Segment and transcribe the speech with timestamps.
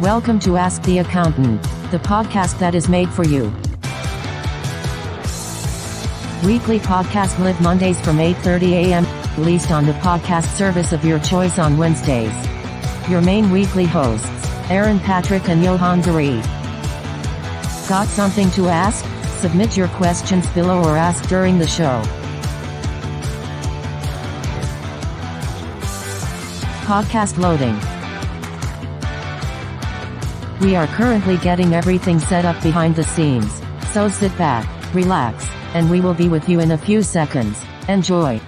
[0.00, 3.44] Welcome to Ask the Accountant, the podcast that is made for you.
[6.44, 9.06] Weekly podcast live Mondays from 8:30 a.m.
[9.38, 12.32] released on the podcast service of your choice on Wednesdays.
[13.08, 14.28] Your main weekly hosts,
[14.70, 16.42] Aaron Patrick and Johann Zari.
[17.88, 19.04] Got something to ask?
[19.40, 22.02] Submit your questions below or ask during the show.
[26.86, 27.78] Podcast loading.
[30.62, 35.44] We are currently getting everything set up behind the scenes, so sit back, relax,
[35.74, 37.58] and we will be with you in a few seconds.
[37.88, 38.40] Enjoy.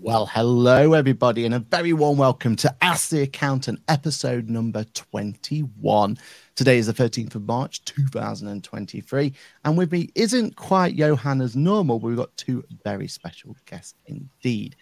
[0.00, 6.18] Well, hello, everybody, and a very warm welcome to Ask the Accountant episode number 21.
[6.56, 9.32] Today is the 13th of March, 2023,
[9.64, 13.94] and with me isn't quite Johann as normal, but we've got two very special guests
[14.06, 14.74] indeed.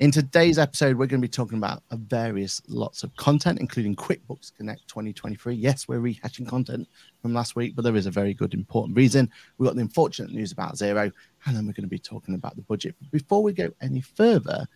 [0.00, 4.50] In today's episode, we're going to be talking about various lots of content, including QuickBooks
[4.56, 5.54] Connect 2023.
[5.54, 6.88] Yes, we're rehashing content
[7.20, 9.28] from last week, but there is a very good, important reason.
[9.58, 11.12] We've got the unfortunate news about Xero,
[11.44, 12.94] and then we're going to be talking about the budget.
[12.98, 14.66] But before we go any further,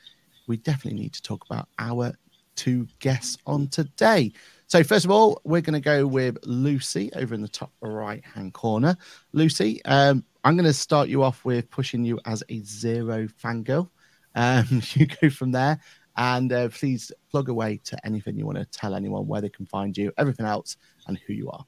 [0.46, 2.12] we definitely need to talk about our
[2.54, 4.30] two guests on today.
[4.66, 8.22] So, first of all, we're going to go with Lucy over in the top right
[8.26, 8.94] hand corner.
[9.32, 13.88] Lucy, um, I'm going to start you off with pushing you as a Xero fangirl.
[14.34, 15.80] Um, you go from there,
[16.16, 19.66] and uh, please plug away to anything you want to tell anyone where they can
[19.66, 20.76] find you, everything else,
[21.06, 21.64] and who you are.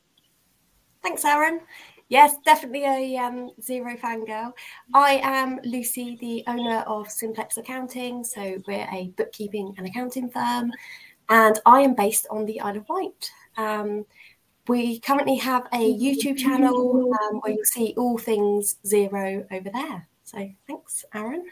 [1.02, 1.60] Thanks, Aaron.
[2.08, 4.52] Yes, definitely a um, Xero fangirl.
[4.94, 8.22] I am Lucy, the owner of Simplex Accounting.
[8.22, 10.72] So we're a bookkeeping and accounting firm,
[11.28, 13.30] and I am based on the Isle of Wight.
[13.56, 14.06] Um,
[14.68, 20.08] we currently have a YouTube channel um, where you'll see all things Xero over there.
[20.22, 21.44] So thanks, Aaron.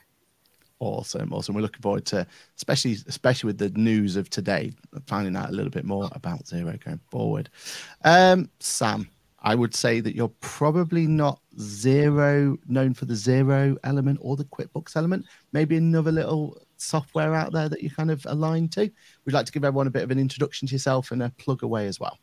[0.81, 1.55] Awesome, awesome.
[1.55, 4.73] We're looking forward to, especially especially with the news of today,
[5.07, 7.49] finding out a little bit more about Xero going forward.
[8.05, 9.09] Um, Sam,
[9.41, 14.45] I would say that you're probably not Xero known for the Xero element or the
[14.45, 15.27] QuickBooks element.
[15.53, 18.91] Maybe another little software out there that you kind of align to.
[19.25, 21.63] We'd like to give everyone a bit of an introduction to yourself and a plug
[21.63, 22.19] away as well.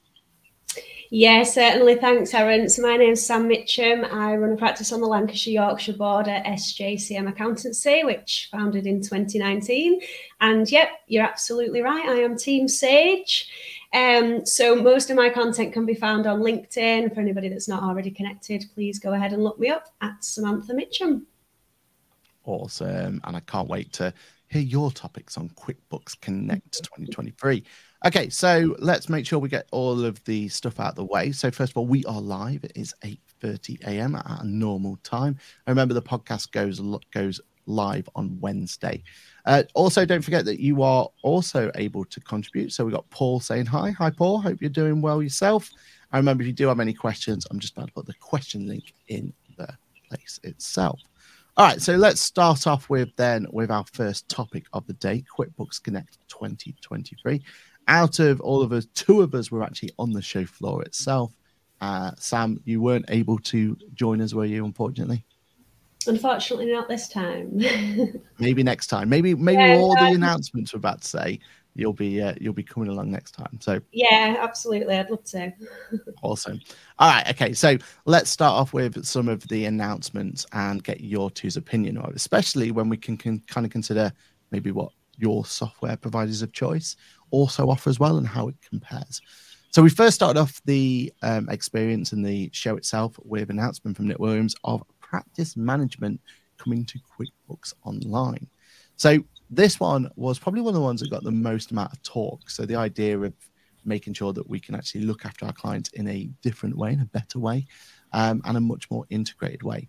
[1.13, 1.95] Yeah, certainly.
[1.95, 2.69] Thanks, Aaron.
[2.69, 4.05] So my name's Sam Mitcham.
[4.05, 9.99] I run a practice on the Lancashire Yorkshire border, SJCM Accountancy, which founded in 2019.
[10.39, 12.07] And yep, you're absolutely right.
[12.07, 13.49] I am Team Sage.
[13.93, 17.13] Um, so most of my content can be found on LinkedIn.
[17.13, 20.73] For anybody that's not already connected, please go ahead and look me up at Samantha
[20.73, 21.27] Mitcham.
[22.45, 23.19] Awesome.
[23.25, 24.13] And I can't wait to
[24.47, 27.65] hear your topics on QuickBooks Connect 2023.
[28.03, 31.31] Okay, so let's make sure we get all of the stuff out of the way.
[31.31, 32.63] So first of all, we are live.
[32.63, 34.15] It is 8:30 a.m.
[34.15, 35.37] at a normal time.
[35.67, 36.81] I remember the podcast goes
[37.13, 39.03] goes live on Wednesday.
[39.45, 42.73] Uh, also, don't forget that you are also able to contribute.
[42.73, 43.91] So we got Paul saying hi.
[43.91, 44.41] Hi, Paul.
[44.41, 45.69] Hope you're doing well yourself.
[46.11, 48.67] I remember if you do have any questions, I'm just about to put the question
[48.67, 49.69] link in the
[50.09, 50.99] place itself.
[51.57, 55.23] All right, so let's start off with then with our first topic of the day,
[55.37, 57.41] QuickBooks Connect 2023
[57.87, 61.33] out of all of us, two of us were actually on the show floor itself.
[61.79, 64.65] Uh, Sam, you weren't able to join us, were you?
[64.65, 65.25] Unfortunately.
[66.07, 67.59] Unfortunately, not this time.
[68.39, 69.09] maybe next time.
[69.09, 71.39] Maybe maybe yeah, all the announcements we're about to say,
[71.75, 73.59] you'll be uh, you'll be coming along next time.
[73.61, 75.53] So yeah, absolutely, I'd love to.
[76.23, 76.59] awesome.
[76.99, 77.53] All right, okay.
[77.53, 82.09] So let's start off with some of the announcements and get your two's opinion on
[82.09, 84.11] it, especially when we can, can kind of consider
[84.51, 86.95] maybe what your software providers of choice
[87.31, 89.21] also offer as well and how it compares.
[89.71, 93.95] So we first started off the um, experience and the show itself with an announcement
[93.95, 96.19] from Nick Williams of practice management
[96.57, 98.47] coming to QuickBooks Online.
[98.97, 102.03] So this one was probably one of the ones that got the most amount of
[102.03, 102.49] talk.
[102.49, 103.33] So the idea of
[103.85, 107.01] making sure that we can actually look after our clients in a different way, in
[107.01, 107.65] a better way,
[108.13, 109.87] um, and a much more integrated way.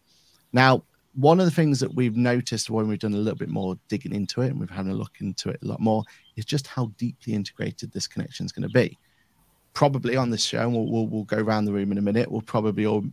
[0.52, 3.76] Now, one of the things that we've noticed when we've done a little bit more
[3.88, 6.04] digging into it and we've had a look into it a lot more
[6.36, 8.98] is just how deeply integrated this connection is going to be.
[9.74, 12.30] Probably on this show, and we'll, we'll, we'll go around the room in a minute,
[12.30, 13.04] we'll probably all,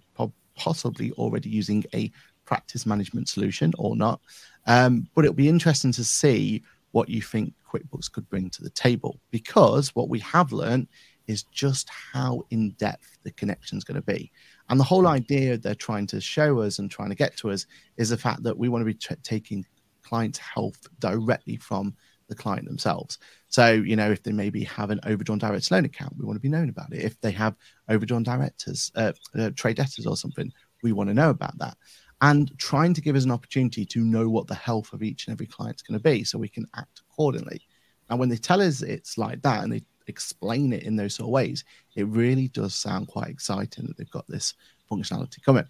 [0.56, 2.12] possibly already using a
[2.46, 4.20] practice management solution or not.
[4.68, 8.70] Um, but it'll be interesting to see what you think QuickBooks could bring to the
[8.72, 10.88] table because what we have learned
[11.28, 14.32] is just how in depth the connection is going to be.
[14.70, 17.68] And the whole idea they're trying to show us and trying to get to us
[17.98, 19.66] is the fact that we want to be t- taking
[20.02, 21.96] clients' health directly from
[22.30, 23.18] the client themselves.
[23.50, 26.42] So, you know, if they maybe have an overdrawn direct loan account, we want to
[26.42, 27.04] be known about it.
[27.04, 27.56] If they have
[27.90, 30.52] overdrawn directors, uh, uh, trade debtors or something,
[30.84, 31.76] we want to know about that.
[32.22, 35.34] and trying to give us an opportunity to know what the health of each and
[35.34, 37.62] every client is going to be so we can act accordingly.
[38.10, 41.28] And when they tell us it's like that and they explain it in those sort
[41.28, 41.64] of ways,
[41.96, 44.54] it really does sound quite exciting that they've got this
[44.92, 45.66] functionality coming.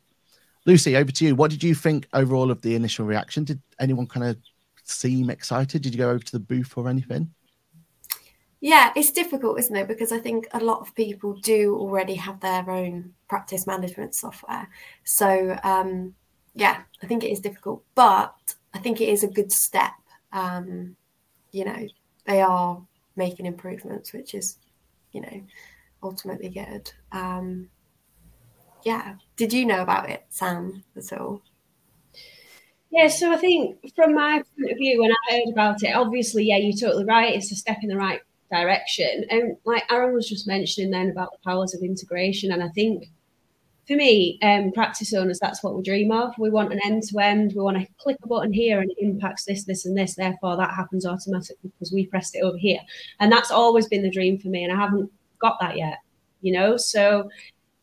[0.66, 1.36] Lucy, over to you.
[1.36, 3.44] What did you think overall of the initial reaction?
[3.44, 4.38] Did anyone kind of
[4.90, 5.82] seem excited?
[5.82, 7.34] Did you go over to the booth or anything?
[8.62, 9.88] Yeah, it's difficult, isn't it?
[9.88, 14.68] Because I think a lot of people do already have their own practice management software.
[15.06, 16.14] So, um,
[16.56, 18.36] yeah, I think it is difficult, but
[18.74, 19.94] I think it is a good step.
[20.34, 20.98] Um,
[21.52, 21.88] you know,
[22.26, 22.82] they are
[23.16, 24.58] making improvements, which is,
[25.14, 25.42] you know,
[26.04, 26.92] ultimately good.
[27.14, 27.70] Um,
[28.84, 29.16] yeah.
[29.38, 31.42] Did you know about it, Sam, at all?
[32.92, 36.46] Yeah, so I think from my point of view, when I heard about it, obviously,
[36.46, 37.36] yeah, you're totally right.
[37.36, 38.22] It's a step in the right
[38.52, 39.26] direction.
[39.30, 43.10] And like Aaron was just mentioning then about the powers of integration, and I think
[43.90, 46.38] for me, um, practice owners, that's what we dream of.
[46.38, 47.54] We want an end to end.
[47.56, 50.14] We want to click a button here and it impacts this, this, and this.
[50.14, 52.78] Therefore, that happens automatically because we pressed it over here.
[53.20, 54.64] And that's always been the dream for me.
[54.64, 55.98] And I haven't got that yet,
[56.42, 56.78] you know?
[56.78, 57.32] So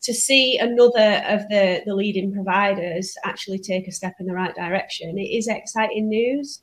[0.06, 4.54] to see another of the, the leading providers actually take a step in the right
[4.54, 6.62] direction, it is exciting news.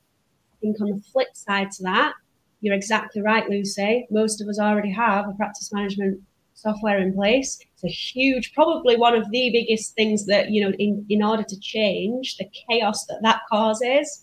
[0.54, 2.13] I think on the flip side to that,
[2.62, 4.07] you're exactly right, Lucy.
[4.10, 6.22] Most of us already have a practice management
[6.54, 7.60] software in place.
[7.74, 11.44] It's a huge, probably one of the biggest things that, you know, in, in order
[11.44, 14.22] to change the chaos that that causes.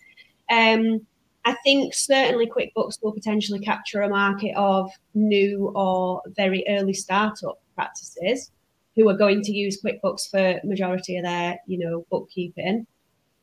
[0.51, 1.07] Um,
[1.45, 7.61] I think certainly QuickBooks will potentially capture a market of new or very early startup
[7.75, 8.51] practices
[8.97, 12.87] who are going to use QuickBooks for majority of their, you know, bookkeeping.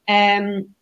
[0.07, 0.75] Um,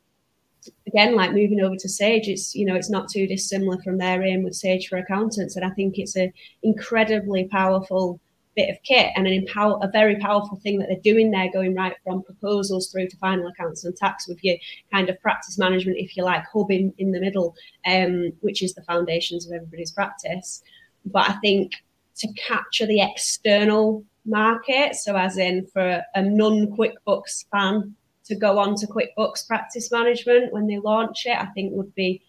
[0.88, 4.24] again, like moving over to Sage, it's you know it's not too dissimilar from their
[4.24, 6.32] aim with Sage for accountants, and I think it's an
[6.64, 8.20] incredibly powerful
[8.56, 11.76] bit of kit and an empower a very powerful thing that they're doing there, going
[11.76, 14.56] right from proposals through to final accounts and tax with your
[14.92, 18.74] kind of practice management, if you like, hub in, in the middle, um, which is
[18.74, 20.64] the foundations of everybody's practice.
[21.06, 21.74] But I think
[22.18, 27.96] to capture the external market, so as in for a non QuickBooks fan
[28.26, 32.24] to go on to QuickBooks Practice Management when they launch it, I think would be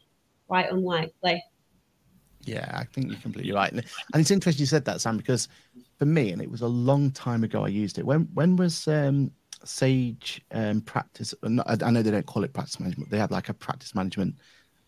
[0.47, 1.43] quite unlikely.
[2.43, 3.73] Yeah, I think you're completely right.
[3.73, 3.85] And
[4.15, 5.49] it's interesting you said that, Sam, because
[5.99, 8.07] for me, and it was a long time ago I used it.
[8.07, 9.33] When when was um,
[9.65, 11.35] Sage um, Practice?
[11.43, 13.11] I know they don't call it practice management.
[13.11, 14.37] They have like a practice management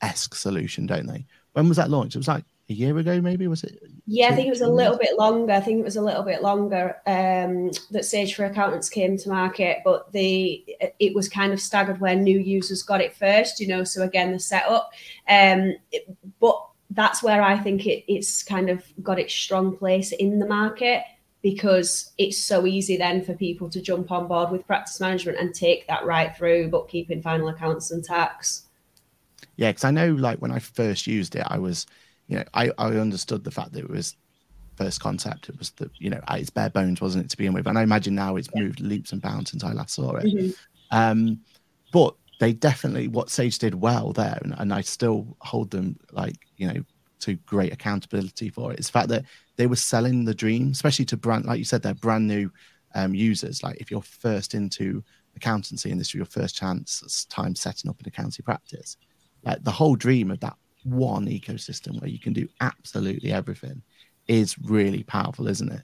[0.02, 1.26] esque solution, don't they?
[1.54, 2.14] When was that launched?
[2.14, 3.82] It was like a year ago, maybe was it?
[4.06, 5.52] Yeah, I think it was a little bit longer.
[5.52, 9.28] I think it was a little bit longer um, that Sage for Accountants came to
[9.28, 10.64] market, but the
[10.98, 13.58] it was kind of staggered where new users got it first.
[13.58, 14.90] You know, so again the setup,
[15.28, 20.12] um, it, but that's where I think it, it's kind of got its strong place
[20.12, 21.04] in the market
[21.42, 25.54] because it's so easy then for people to jump on board with practice management and
[25.54, 28.64] take that right through bookkeeping, final accounts, and tax.
[29.56, 31.86] Yeah, because I know, like when I first used it, I was
[32.28, 34.16] you know, I, I understood the fact that it was
[34.76, 35.48] first concept.
[35.48, 37.66] It was the, you know, it's bare bones, wasn't it, to begin with?
[37.66, 40.26] And I imagine now it's moved leaps and bounds since I last saw it.
[40.26, 40.50] Mm-hmm.
[40.90, 41.40] Um,
[41.92, 46.36] but they definitely, what Sage did well there, and, and I still hold them like,
[46.56, 46.84] you know,
[47.20, 49.24] to great accountability for it, is the fact that
[49.56, 52.48] they were selling the dream, especially to brand, like you said, they're brand new
[52.94, 53.62] um, users.
[53.64, 55.02] Like if you're first into
[55.34, 58.96] accountancy and this is your first chance time setting up an accountancy practice,
[59.42, 63.82] like the whole dream of that one ecosystem where you can do absolutely everything
[64.26, 65.82] is really powerful, isn't it?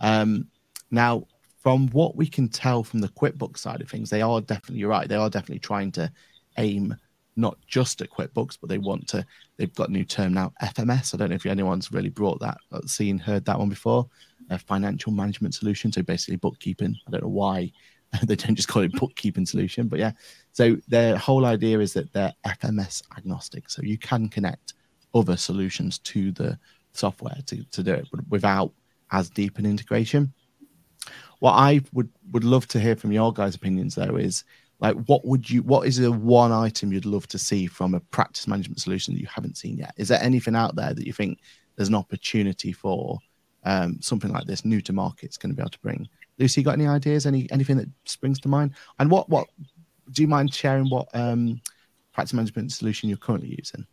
[0.00, 0.48] Um,
[0.90, 1.26] now,
[1.62, 5.08] from what we can tell from the QuickBooks side of things, they are definitely, right,
[5.08, 6.10] they are definitely trying to
[6.58, 6.94] aim
[7.34, 9.26] not just at QuickBooks, but they want to,
[9.56, 11.12] they've got a new term now, FMS.
[11.12, 14.08] I don't know if anyone's really brought that, uh, seen, heard that one before,
[14.66, 15.92] financial management solution.
[15.92, 16.96] So basically bookkeeping.
[17.06, 17.72] I don't know why
[18.24, 20.12] they don't just call it bookkeeping solution, but yeah.
[20.52, 24.74] So their whole idea is that they're FMS agnostic, so you can connect
[25.14, 26.58] other solutions to the
[26.92, 28.72] software to, to do it, but without
[29.12, 30.32] as deep an integration.
[31.38, 34.44] What I would would love to hear from your guys' opinions though is
[34.80, 38.00] like what would you what is the one item you'd love to see from a
[38.00, 39.94] practice management solution that you haven't seen yet?
[39.96, 41.40] Is there anything out there that you think
[41.76, 43.18] there's an opportunity for
[43.64, 46.62] um, something like this new to market is going to be able to bring Lucy,
[46.62, 47.26] got any ideas?
[47.26, 48.72] Any anything that springs to mind?
[48.98, 49.48] And what what
[50.10, 50.88] do you mind sharing?
[50.90, 51.60] What um,
[52.12, 53.86] practice management solution you're currently using?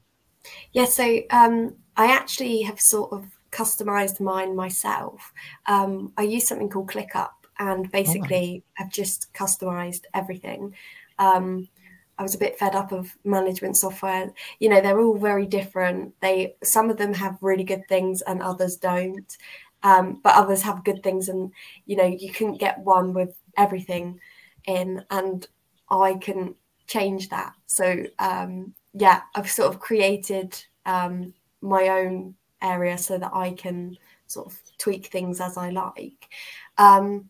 [0.72, 5.32] Yeah, so um, I actually have sort of customized mine myself.
[5.68, 10.74] Um, I use something called ClickUp, and basically oh, I've just customized everything.
[11.20, 11.70] Um,
[12.18, 14.32] I was a bit fed up of management software.
[14.60, 16.14] You know, they're all very different.
[16.22, 19.38] They some of them have really good things and others don't
[19.84, 21.52] um, but others have good things and
[21.86, 24.20] you know you couldn't get one with everything
[24.66, 25.48] in and
[25.90, 26.56] I can
[26.88, 27.54] change that.
[27.66, 33.98] So um, yeah, I've sort of created um, my own area so that I can
[34.28, 36.30] sort of tweak things as I like.
[36.78, 37.30] Um,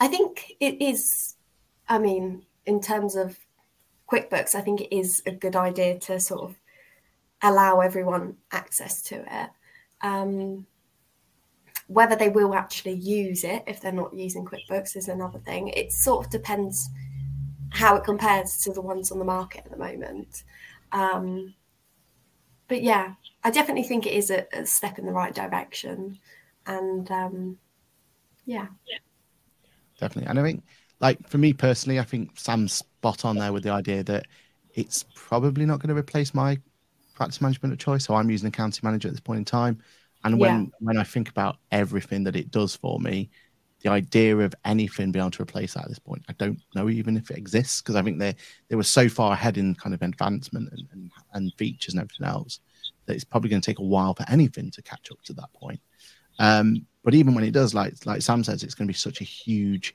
[0.00, 1.36] I think it is,
[1.88, 3.38] I mean, in terms of
[4.10, 6.56] QuickBooks, I think it is a good idea to sort of
[7.42, 9.50] allow everyone access to it.
[10.02, 10.66] Um,
[11.92, 15.68] whether they will actually use it if they're not using QuickBooks is another thing.
[15.68, 16.88] It sort of depends
[17.70, 20.44] how it compares to the ones on the market at the moment.
[20.92, 21.54] Um,
[22.68, 26.18] but yeah, I definitely think it is a, a step in the right direction.
[26.66, 27.58] And um,
[28.46, 28.68] yeah.
[28.88, 28.98] yeah.
[30.00, 30.30] Definitely.
[30.30, 30.64] And I think,
[31.00, 34.26] like, for me personally, I think Sam's spot on there with the idea that
[34.74, 36.58] it's probably not going to replace my
[37.14, 38.04] practice management of choice.
[38.04, 39.82] So I'm using accounting manager at this point in time.
[40.24, 40.70] And when, yeah.
[40.80, 43.30] when I think about everything that it does for me,
[43.82, 46.88] the idea of anything being able to replace that at this point, I don't know
[46.88, 48.34] even if it exists because I think they
[48.68, 52.26] they were so far ahead in kind of advancement and, and, and features and everything
[52.26, 52.60] else
[53.06, 55.52] that it's probably going to take a while for anything to catch up to that
[55.52, 55.80] point.
[56.38, 59.20] Um, but even when it does, like like Sam says, it's going to be such
[59.20, 59.94] a huge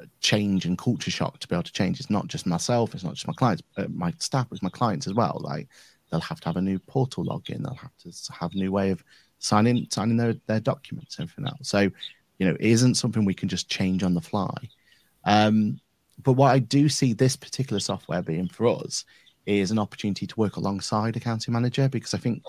[0.00, 2.00] uh, change and culture shock to be able to change.
[2.00, 5.06] It's not just myself, it's not just my clients, but my staff, it's my clients
[5.06, 5.40] as well.
[5.40, 5.68] Like
[6.10, 8.90] they'll have to have a new portal login, they'll have to have a new way
[8.90, 9.04] of
[9.46, 11.68] signing signing their, their documents and everything else.
[11.68, 11.90] So
[12.38, 14.54] you know, it isn't something we can just change on the fly.
[15.24, 15.80] Um,
[16.22, 19.04] but what I do see this particular software being for us
[19.46, 22.42] is an opportunity to work alongside Accounting Manager because I think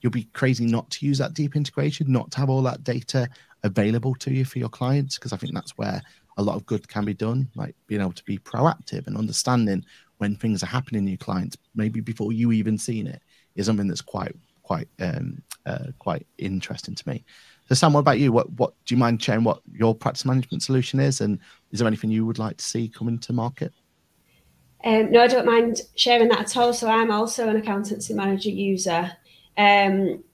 [0.00, 3.28] you'll be crazy not to use that deep integration, not to have all that data
[3.64, 6.00] available to you for your clients, because I think that's where
[6.36, 9.84] a lot of good can be done, like being able to be proactive and understanding
[10.18, 13.22] when things are happening in your clients, maybe before you even seen it,
[13.54, 14.34] is something that's quite
[14.66, 17.24] quite um, uh, quite interesting to me.
[17.68, 18.32] So, Sam, what about you?
[18.32, 21.38] What what do you mind sharing what your practice management solution is, and
[21.70, 23.72] is there anything you would like to see coming to market?
[24.84, 26.72] Um, no, I don't mind sharing that at all.
[26.72, 29.12] So, I'm also an accountancy manager user.
[29.56, 30.24] Um,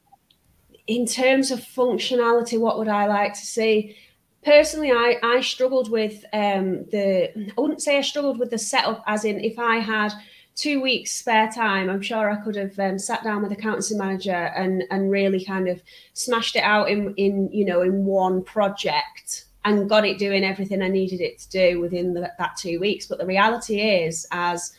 [0.86, 3.96] in terms of functionality, what would I like to see?
[4.44, 9.04] Personally, I, I struggled with um, the, I wouldn't say I struggled with the setup,
[9.06, 10.12] as in if I had
[10.54, 14.30] two weeks spare time, I'm sure I could have um, sat down with accountancy manager
[14.30, 15.82] and and really kind of
[16.14, 20.82] smashed it out in in you know in one project and got it doing everything
[20.82, 23.06] I needed it to do within the, that two weeks.
[23.06, 24.74] But the reality is, as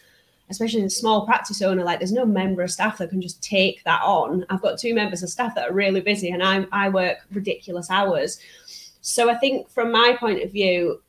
[0.50, 3.42] especially in a small practice owner, like there's no member of staff that can just
[3.42, 4.46] take that on.
[4.50, 7.90] I've got two members of staff that are really busy, and I I work ridiculous
[7.90, 8.40] hours.
[9.02, 11.02] So I think from my point of view,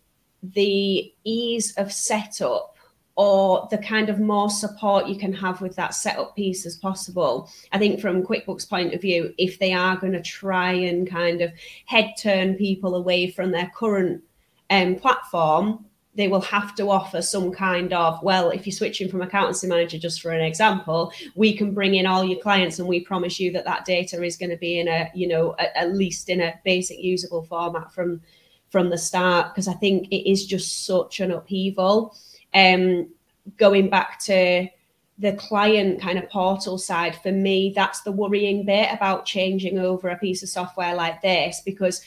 [0.43, 2.74] the ease of setup
[3.17, 7.49] or the kind of more support you can have with that setup piece as possible.
[7.73, 11.41] I think from QuickBooks point of view, if they are going to try and kind
[11.41, 11.53] of
[11.87, 14.23] head turn people away from their current
[14.71, 15.85] um, platform,
[16.17, 19.99] they will have to offer some kind of well if you're switching from accountancy manager
[19.99, 23.51] just for an example we can bring in all your clients and we promise you
[23.53, 26.41] that that data is going to be in a you know at, at least in
[26.41, 28.21] a basic usable format from
[28.71, 32.17] from the start because i think it is just such an upheaval
[32.55, 33.09] um,
[33.57, 34.69] going back to
[35.19, 40.09] the client kind of portal side, for me, that's the worrying bit about changing over
[40.09, 42.01] a piece of software like this because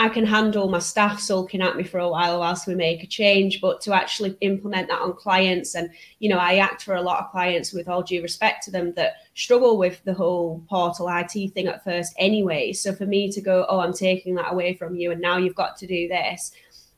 [0.00, 3.06] I can handle my staff sulking at me for a while whilst we make a
[3.06, 7.02] change, but to actually implement that on clients, and you know, I act for a
[7.02, 11.06] lot of clients with all due respect to them that struggle with the whole portal
[11.10, 12.72] IT thing at first anyway.
[12.72, 15.54] So for me to go, oh, I'm taking that away from you, and now you've
[15.54, 16.52] got to do this,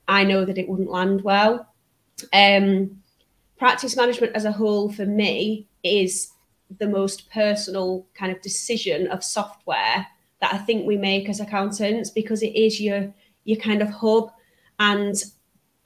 [0.06, 1.71] I know that it wouldn't land well.
[2.32, 3.02] Um,
[3.58, 6.32] practice management as a whole for me is
[6.78, 10.06] the most personal kind of decision of software
[10.40, 13.12] that I think we make as accountants because it is your
[13.44, 14.30] your kind of hub.
[14.78, 15.14] And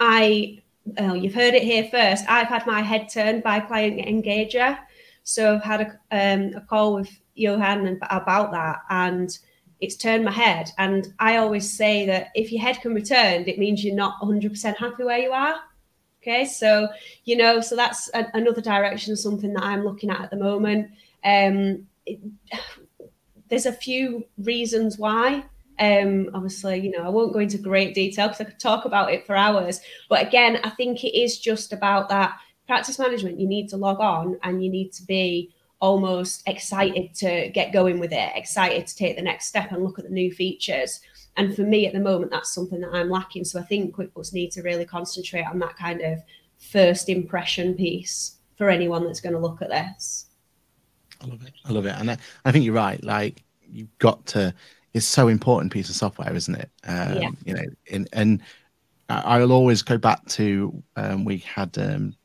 [0.00, 2.24] I, well, you've heard it here first.
[2.28, 4.78] I've had my head turned by client engager,
[5.22, 9.36] so I've had a, um, a call with Johann about that, and
[9.80, 10.70] it's turned my head.
[10.78, 14.20] And I always say that if your head can be turned, it means you're not
[14.22, 15.56] 100% happy where you are.
[16.26, 16.88] Okay, so
[17.24, 20.90] you know, so that's a, another direction, something that I'm looking at at the moment.
[21.24, 22.18] Um, it,
[23.48, 25.44] there's a few reasons why.
[25.78, 29.12] Um, obviously, you know, I won't go into great detail because I could talk about
[29.12, 29.80] it for hours.
[30.08, 33.38] But again, I think it is just about that practice management.
[33.38, 38.00] You need to log on and you need to be almost excited to get going
[38.00, 41.00] with it, excited to take the next step and look at the new features.
[41.36, 43.44] And for me at the moment, that's something that I'm lacking.
[43.44, 46.22] So I think QuickBooks need to really concentrate on that kind of
[46.58, 50.26] first impression piece for anyone that's going to look at this.
[51.22, 51.52] I love it.
[51.64, 51.94] I love it.
[51.98, 53.02] And I, I think you're right.
[53.04, 54.54] Like you've got to,
[54.94, 56.70] it's so important piece of software, isn't it?
[56.84, 57.30] Um, yeah.
[57.44, 58.40] You know, in, and
[59.08, 62.16] I, will always go back to um, we had um,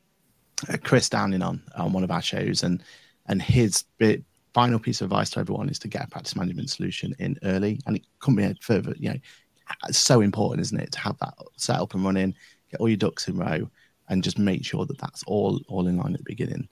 [0.83, 2.83] Chris Downing on on one of our shows, and
[3.27, 6.69] and his bit, final piece of advice to everyone is to get a practice management
[6.69, 8.93] solution in early, and it couldn't be further.
[8.97, 9.19] You know,
[9.87, 12.35] it's so important, isn't it, to have that set up and running,
[12.69, 13.69] get all your ducks in row,
[14.09, 16.67] and just make sure that that's all all in line at the beginning,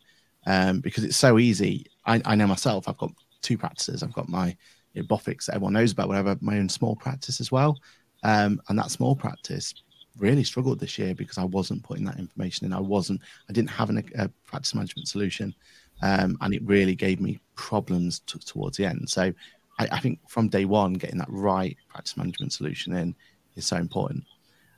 [0.46, 1.86] um, because it's so easy.
[2.06, 2.88] I, I know myself.
[2.88, 4.04] I've got two practices.
[4.04, 4.56] I've got my
[4.94, 7.78] you know, Bofix that everyone knows about, whatever, my own small practice as well.
[8.24, 9.74] Um, and that small practice
[10.18, 12.74] really struggled this year because I wasn't putting that information in.
[12.74, 15.56] I wasn't, I didn't have an, a practice management solution.
[16.02, 19.10] Um, and it really gave me problems t- towards the end.
[19.10, 19.34] So
[19.80, 23.16] I, I, think from day one, getting that right practice management solution in
[23.56, 24.24] is so important.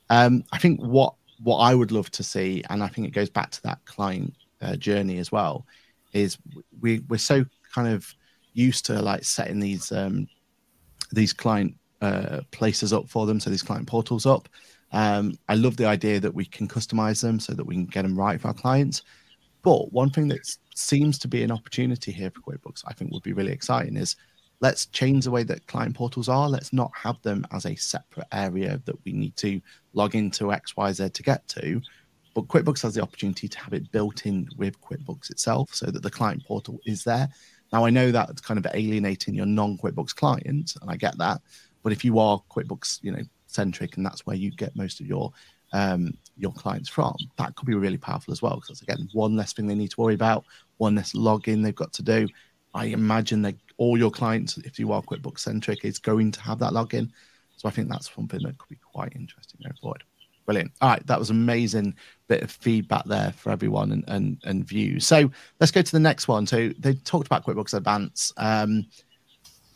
[0.10, 1.14] Um, I think what
[1.44, 4.34] what I would love to see, and I think it goes back to that client
[4.62, 5.66] uh, journey as well,
[6.14, 6.38] is
[6.82, 8.14] we we're so kind of
[8.54, 10.28] used to like setting these um,
[11.12, 14.50] these client uh, places up for them, so these client portals up.
[14.92, 18.02] Um, I love the idea that we can customize them so that we can get
[18.02, 19.04] them right for our clients.
[19.62, 20.40] But one thing that
[20.82, 24.16] seems to be an opportunity here for QuickBooks, I think would be really exciting, is
[24.62, 26.48] let's change the way that client portals are.
[26.48, 29.62] Let's not have them as a separate area that we need to
[29.94, 31.82] log into XYZ to get to.
[32.34, 36.04] But QuickBooks has the opportunity to have it built in with QuickBooks itself so that
[36.04, 37.28] the client portal is there.
[37.74, 41.42] Now, I know that's kind of alienating your non QuickBooks clients, and I get that.
[41.84, 45.08] But if you are QuickBooks, you know, centric, and that's where you get most of
[45.08, 45.32] your
[45.74, 48.56] um, your clients from, that could be really powerful as well.
[48.56, 50.46] Because again, one less thing they need to worry about,
[50.82, 52.28] one less login they've got to do.
[52.74, 56.58] I imagine that all your clients, if you are QuickBooks centric, is going to have
[56.60, 57.12] that login.
[57.58, 60.04] So I think that's something that could be quite interesting going forward.
[60.46, 60.72] Brilliant.
[60.82, 61.94] All right, that was amazing
[62.28, 65.06] bit of feedback there for everyone and and, and views.
[65.06, 66.48] So let's go to the next one.
[66.48, 68.34] So they talked about QuickBooks Advance.
[68.38, 68.88] Um,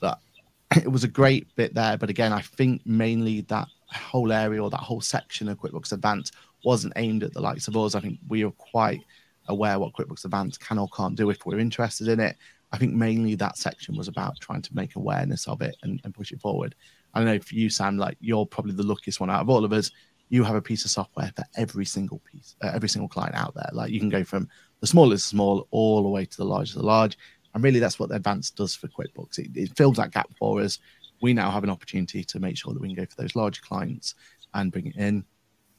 [0.01, 0.19] but
[0.75, 4.71] it was a great bit there, but again, I think mainly that whole area or
[4.71, 6.31] that whole section of QuickBooks Advance
[6.63, 7.93] wasn't aimed at the likes of us.
[7.93, 9.01] I think we are quite
[9.47, 12.35] aware what QuickBooks Advance can or can't do if we're interested in it.
[12.71, 16.13] I think mainly that section was about trying to make awareness of it and, and
[16.13, 16.75] push it forward.
[17.13, 19.63] I don't know if you, Sam, like you're probably the luckiest one out of all
[19.63, 19.91] of us
[20.29, 23.53] you have a piece of software for every single piece, uh, every single client out
[23.53, 23.69] there.
[23.73, 24.47] Like you can go from
[24.81, 27.17] the smallest small all the way to the largest the large.
[27.53, 29.39] And really, that's what the advanced does for QuickBooks.
[29.39, 30.79] It, it fills that gap for us.
[31.21, 33.61] We now have an opportunity to make sure that we can go for those large
[33.61, 34.15] clients
[34.53, 35.23] and bring it in.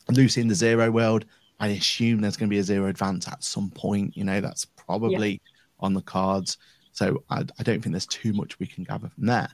[0.09, 1.26] Lucy in the Xero world,
[1.59, 4.16] I assume there's going to be a Xero advance at some point.
[4.16, 5.38] You know, that's probably yeah.
[5.81, 6.59] on the cards.
[6.92, 9.49] So I, I don't think there's too much we can gather from there.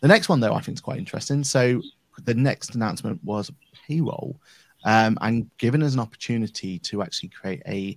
[0.00, 1.44] The next one, though, I think is quite interesting.
[1.44, 1.80] So
[2.24, 3.50] the next announcement was
[3.86, 4.40] payroll
[4.84, 7.96] um, and given us an opportunity to actually create a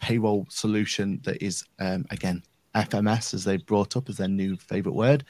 [0.00, 2.42] payroll solution that is, um, again,
[2.74, 5.24] FMS, as they brought up as their new favorite word,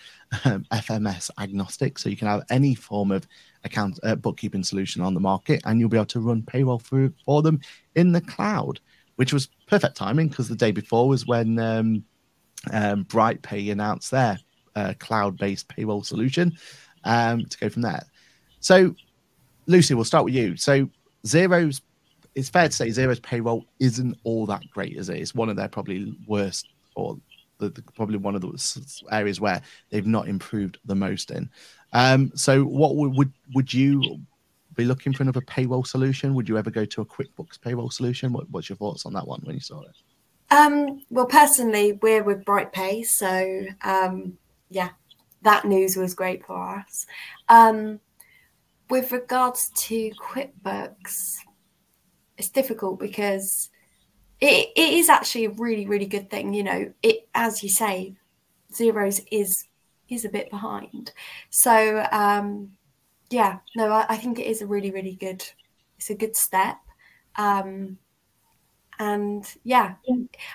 [0.44, 1.98] um, FMS agnostic.
[1.98, 3.26] So you can have any form of
[3.64, 7.12] account uh, bookkeeping solution on the market, and you'll be able to run payroll through
[7.24, 7.60] for them
[7.94, 8.80] in the cloud,
[9.16, 12.04] which was perfect timing because the day before was when um,
[12.72, 14.38] um, BrightPay announced their
[14.76, 16.52] uh, cloud-based payroll solution
[17.04, 18.04] um, to go from there.
[18.60, 18.94] So
[19.66, 20.56] Lucy, we'll start with you.
[20.56, 20.88] So
[21.26, 21.80] Xero's,
[22.34, 25.18] it's fair to say Xero's payroll isn't all that great, is it?
[25.18, 27.16] It's one of their probably worst or
[27.58, 31.50] the, the, probably one of the areas where they've not improved the most in.
[31.92, 34.20] Um, so what would, would would you
[34.74, 36.34] be looking for another payroll solution?
[36.34, 38.32] Would you ever go to a QuickBooks payroll solution?
[38.32, 39.96] What, what's your thoughts on that one when you saw it?
[40.50, 44.36] Um, well, personally, we're with BrightPay, so um,
[44.70, 44.90] yeah,
[45.42, 47.06] that news was great for us.
[47.48, 48.00] Um,
[48.90, 51.36] with regards to QuickBooks,
[52.36, 53.70] it's difficult because
[54.48, 56.54] it, it is actually a really, really good thing.
[56.54, 58.14] You know, it as you say,
[58.72, 59.66] Xero's is
[60.08, 61.12] is a bit behind.
[61.50, 62.72] So um
[63.30, 65.44] yeah, no, I, I think it is a really, really good
[65.98, 66.78] it's a good step.
[67.36, 67.98] Um
[68.98, 69.94] and yeah,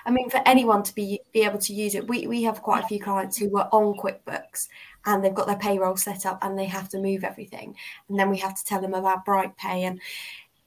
[0.06, 2.84] I mean for anyone to be be able to use it, we, we have quite
[2.84, 4.68] a few clients who were on QuickBooks
[5.04, 7.74] and they've got their payroll set up and they have to move everything.
[8.08, 9.82] And then we have to tell them about BrightPay.
[9.82, 10.00] And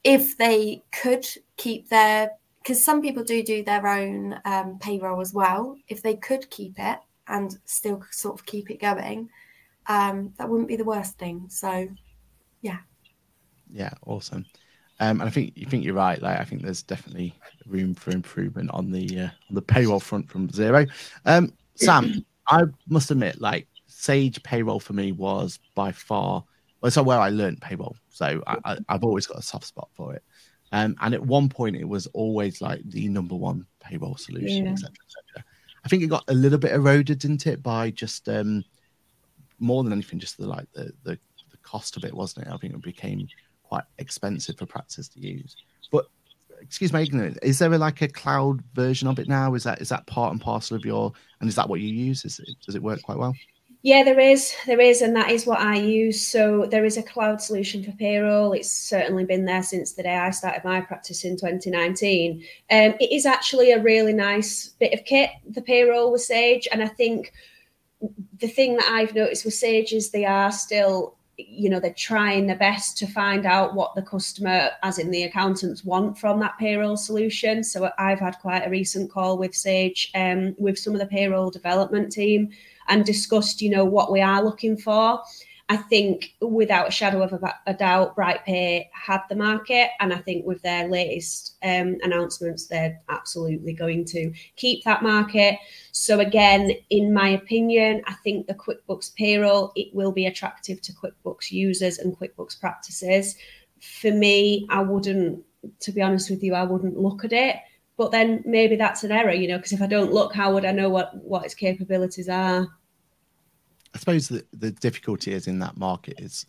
[0.03, 1.25] if they could
[1.57, 2.31] keep their,
[2.63, 6.75] because some people do do their own um, payroll as well, if they could keep
[6.77, 9.29] it and still sort of keep it going,
[9.87, 11.47] um, that wouldn't be the worst thing.
[11.49, 11.89] So,
[12.61, 12.77] yeah.
[13.69, 14.45] Yeah, awesome.
[14.99, 16.21] Um, and I think you think you're right.
[16.21, 17.33] Like I think there's definitely
[17.65, 20.89] room for improvement on the uh, on the payroll front from Xero.
[21.25, 26.43] Um, Sam, I must admit, like Sage payroll for me was by far
[26.83, 27.95] well, it's where I learned payroll.
[28.09, 30.23] So i I, have always got a soft spot for it.
[30.73, 34.91] Um, and at one point, it was always like the number one payroll solution, etc.,
[34.91, 35.39] yeah.
[35.39, 35.45] etc.
[35.85, 38.65] I think it got a little bit eroded, didn't it, by just um,
[39.59, 41.19] more than anything, just the like the, the
[41.51, 42.51] the cost of it, wasn't it?
[42.51, 43.27] I think it became
[43.61, 45.55] quite expensive for practices to use.
[45.91, 46.07] But
[46.59, 49.53] excuse my ignorance, is there a, like a cloud version of it now?
[49.53, 52.25] Is that is that part and parcel of your and is that what you use?
[52.25, 53.35] Is it, does it work quite well?
[53.85, 54.55] Yeah, there is.
[54.65, 56.25] There is, and that is what I use.
[56.25, 58.53] So there is a cloud solution for payroll.
[58.53, 62.41] It's certainly been there since the day I started my practice in 2019.
[62.71, 66.65] Um, it is actually a really nice bit of kit, the payroll with Sage.
[66.71, 67.33] And I think
[68.39, 72.45] the thing that I've noticed with Sage is they are still you know they're trying
[72.45, 76.55] their best to find out what the customer as in the accountants want from that
[76.59, 80.99] payroll solution so i've had quite a recent call with sage um, with some of
[80.99, 82.51] the payroll development team
[82.87, 85.21] and discussed, you know, what we are looking for.
[85.69, 90.17] I think without a shadow of a, a doubt, BrightPay had the market, and I
[90.17, 95.57] think with their latest um, announcements, they're absolutely going to keep that market.
[95.91, 100.93] So again, in my opinion, I think the QuickBooks payroll it will be attractive to
[100.93, 103.37] QuickBooks users and QuickBooks practices.
[103.79, 105.43] For me, I wouldn't,
[105.79, 107.55] to be honest with you, I wouldn't look at it
[107.97, 110.65] but then maybe that's an error you know because if i don't look how would
[110.65, 112.67] i know what what its capabilities are
[113.93, 116.45] i suppose the, the difficulty is in that market is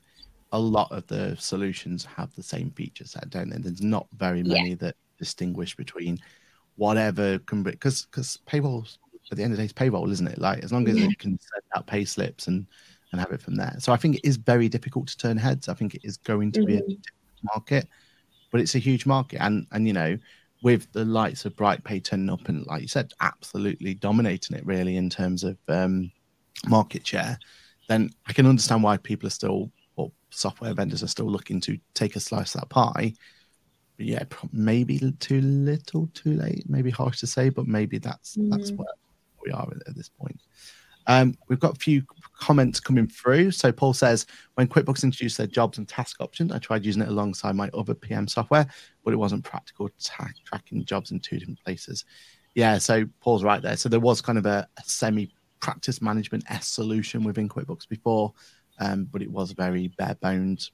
[0.52, 4.42] a lot of the solutions have the same feature set don't they there's not very
[4.42, 4.76] many yeah.
[4.76, 6.18] that distinguish between
[6.76, 8.84] whatever can be because because payroll
[9.30, 11.06] at the end of the day is payroll isn't it like as long as yeah.
[11.06, 12.66] it can send out pay slips and
[13.12, 15.68] and have it from there so i think it is very difficult to turn heads
[15.68, 16.66] i think it is going to mm-hmm.
[16.66, 17.46] be a mm-hmm.
[17.54, 17.88] market
[18.50, 20.18] but it's a huge market and and you know
[20.64, 24.96] with the likes of BrightPay turning up and, like you said, absolutely dominating it really
[24.96, 26.10] in terms of um,
[26.66, 27.38] market share,
[27.86, 31.78] then I can understand why people are still, or software vendors are still looking to
[31.92, 33.12] take a slice of that pie.
[33.98, 36.64] But yeah, maybe too little, too late.
[36.66, 38.50] Maybe harsh to say, but maybe that's mm.
[38.50, 38.88] that's where
[39.44, 40.40] we are at, this point.
[41.06, 42.02] Um, we've got a few
[42.40, 43.50] comments coming through.
[43.50, 44.24] So Paul says,
[44.54, 47.94] when QuickBooks introduced their jobs and task option, I tried using it alongside my other
[47.94, 48.66] PM software,
[49.04, 49.88] but it wasn't practical
[50.44, 52.04] tracking jobs in two different places.
[52.54, 53.76] Yeah, so Paul's right there.
[53.76, 58.32] So there was kind of a, a semi practice management S solution within QuickBooks before,
[58.80, 60.72] um, but it was very bare bones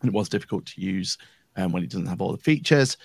[0.00, 1.18] and it was difficult to use
[1.56, 2.96] um, when it doesn't have all the features.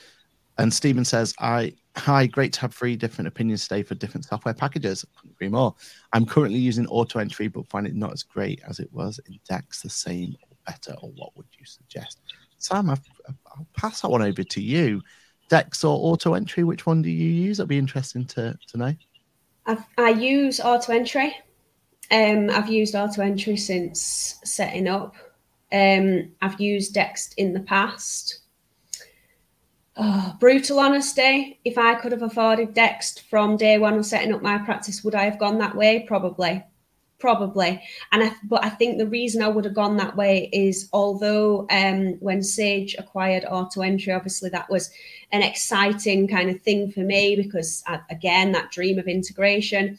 [0.58, 4.54] And Stephen says, I hi, great to have three different opinions today for different software
[4.54, 5.06] packages.
[5.16, 5.76] Couldn't agree more.
[6.14, 9.40] I'm currently using auto entry, but find it not as great as it was in
[9.50, 12.20] Dext, the same or better, or what would you suggest?
[12.58, 12.98] Sam, i
[13.58, 15.02] will pass that one over to you.
[15.50, 17.58] Dext or auto entry, which one do you use?
[17.58, 18.96] That'd be interesting to, to know.
[19.66, 21.36] I've, i use auto entry.
[22.12, 25.16] Um, I've used auto entry since setting up.
[25.72, 28.42] Um, I've used Dext in the past
[29.98, 34.42] oh, brutal honesty, if I could have afforded Dext from day one of setting up
[34.42, 36.06] my practice, would I have gone that way?
[36.08, 36.64] Probably.
[37.18, 37.82] Probably.
[38.12, 41.66] And I, but I think the reason I would have gone that way is although
[41.72, 44.92] um, when Sage acquired auto entry, obviously that was
[45.32, 49.98] an exciting kind of thing for me because, again, that dream of integration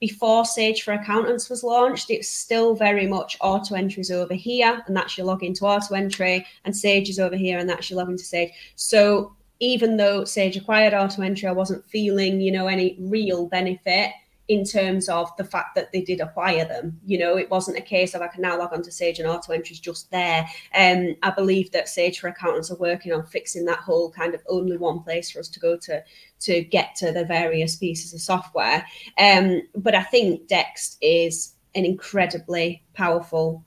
[0.00, 4.94] before Sage for Accountants was launched, it's still very much auto entries over here, and
[4.94, 8.18] that's your login to auto entry, and Sage is over here, and that's your login
[8.18, 8.50] to Sage.
[8.76, 14.10] So even though Sage acquired auto entry, I wasn't feeling, you know, any real benefit
[14.48, 17.00] in terms of the fact that they did acquire them.
[17.06, 19.28] You know, it wasn't a case of I can now log on to Sage and
[19.28, 20.46] auto entry is just there.
[20.74, 24.42] Um, I believe that Sage for accountants are working on fixing that whole kind of
[24.48, 26.02] only one place for us to go to
[26.40, 28.86] to get to the various pieces of software.
[29.18, 33.64] Um, but I think Dext is an incredibly powerful,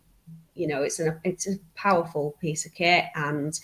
[0.54, 3.60] you know, it's an it's a powerful piece of kit and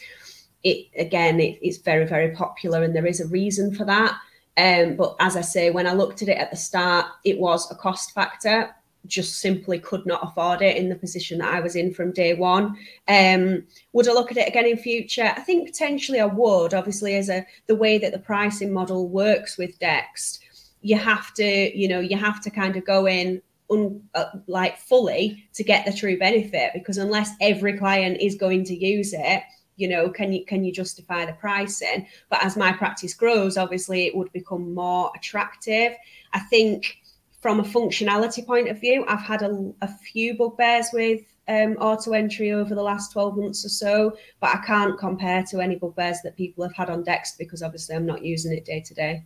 [0.63, 4.17] it again it, it's very very popular and there is a reason for that
[4.57, 7.69] um, but as I say, when I looked at it at the start, it was
[7.71, 8.75] a cost factor.
[9.05, 12.35] Just simply could not afford it in the position that I was in from day
[12.35, 12.77] one.
[13.07, 15.33] Um, would I look at it again in future?
[15.35, 16.73] I think potentially I would.
[16.73, 20.39] Obviously, as a the way that the pricing model works with Dext,
[20.81, 24.77] you have to, you know, you have to kind of go in un, uh, like
[24.77, 29.43] fully to get the true benefit because unless every client is going to use it,
[29.75, 32.07] you know can you can you justify the pricing?
[32.29, 35.93] But as my practice grows obviously it would become more attractive.
[36.33, 36.97] I think
[37.43, 42.13] from a functionality point of view i've had a, a few bugbears with um, auto
[42.13, 46.19] entry over the last 12 months or so but i can't compare to any bugbears
[46.23, 49.25] that people have had on Dext because obviously i'm not using it day to day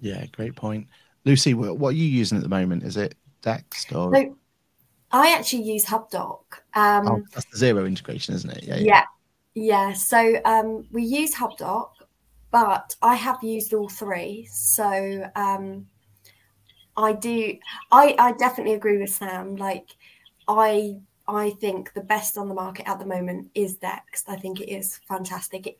[0.00, 0.88] yeah great point.
[1.26, 2.82] Lucy what are you using at the moment?
[2.82, 4.14] Is it Dext or?
[4.14, 4.36] So,
[5.10, 6.40] i actually use hubdoc
[6.74, 8.64] um, oh, that's the Xero integration isn't it?
[8.64, 8.84] Yeah, yeah.
[8.84, 9.02] yeah
[9.62, 11.90] yeah, so um, we use HubDoc,
[12.50, 14.48] but I have used all three.
[14.50, 15.86] So um,
[16.96, 17.56] I do,
[17.90, 19.56] I, I definitely agree with Sam.
[19.56, 19.88] Like,
[20.46, 24.24] I I think the best on the market at the moment is Dext.
[24.28, 25.66] I think it is fantastic.
[25.66, 25.78] It,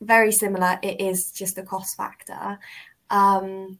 [0.00, 0.80] very similar.
[0.82, 2.58] It is just a cost factor.
[3.08, 3.78] Um,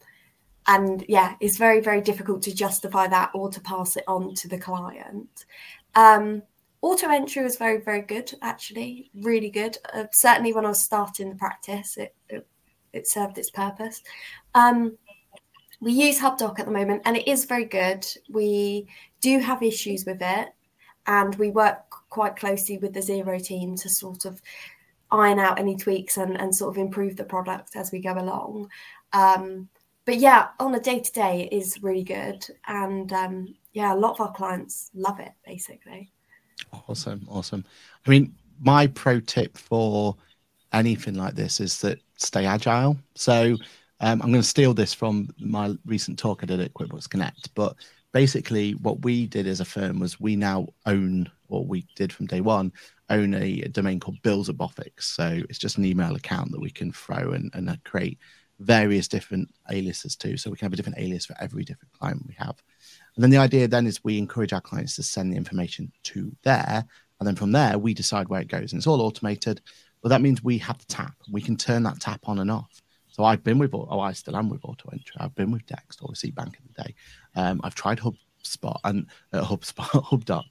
[0.69, 4.49] and yeah, it's very, very difficult to justify that or to pass it on to
[4.49, 5.45] the client.
[5.97, 6.43] Um,
[6.83, 9.79] auto entry was very, very good, actually, really good.
[9.95, 12.47] Uh, certainly when I was starting the practice, it, it,
[12.93, 14.03] it served its purpose.
[14.55, 14.99] Um,
[15.81, 18.07] we use HubDoc at the moment and it is very good.
[18.29, 18.89] We
[19.21, 20.49] do have issues with it
[21.07, 24.41] and we work quite closely with the Xero team to sort of
[25.11, 28.69] iron out any tweaks and, and sort of improve the product as we go along.
[29.13, 29.69] Um,
[30.05, 32.45] but yeah, on a day to day, it is really good.
[32.67, 36.12] And um, yeah, a lot of our clients love it basically.
[36.73, 37.27] Awesome.
[37.31, 37.65] Awesome.
[38.07, 40.17] I mean, my pro tip for
[40.73, 42.97] anything like this is that stay agile.
[43.15, 43.57] So
[44.01, 47.55] um, I'm going to steal this from my recent talk I did at QuickBooks Connect.
[47.55, 47.77] But
[48.13, 52.27] basically, what we did as a firm was we now own, or we did from
[52.27, 52.73] day one,
[53.11, 55.03] own a, a domain called Bofix.
[55.03, 58.19] So it's just an email account that we can throw and, and create
[58.59, 60.37] various different aliases to.
[60.37, 62.63] So we can have a different alias for every different client we have.
[63.15, 66.35] And then the idea then is we encourage our clients to send the information to
[66.43, 66.85] there.
[67.21, 68.73] And then from there, we decide where it goes.
[68.73, 69.61] And it's all automated.
[70.03, 71.15] But that means we have the tap.
[71.31, 72.83] We can turn that tap on and off.
[73.13, 75.17] So I've been with, oh, I still am with Auto Entry.
[75.19, 76.95] I've been with Dext, obviously, Bank of the Day.
[77.37, 80.45] Um, I've tried HubSpot and uh, HubSpot, HubDoc,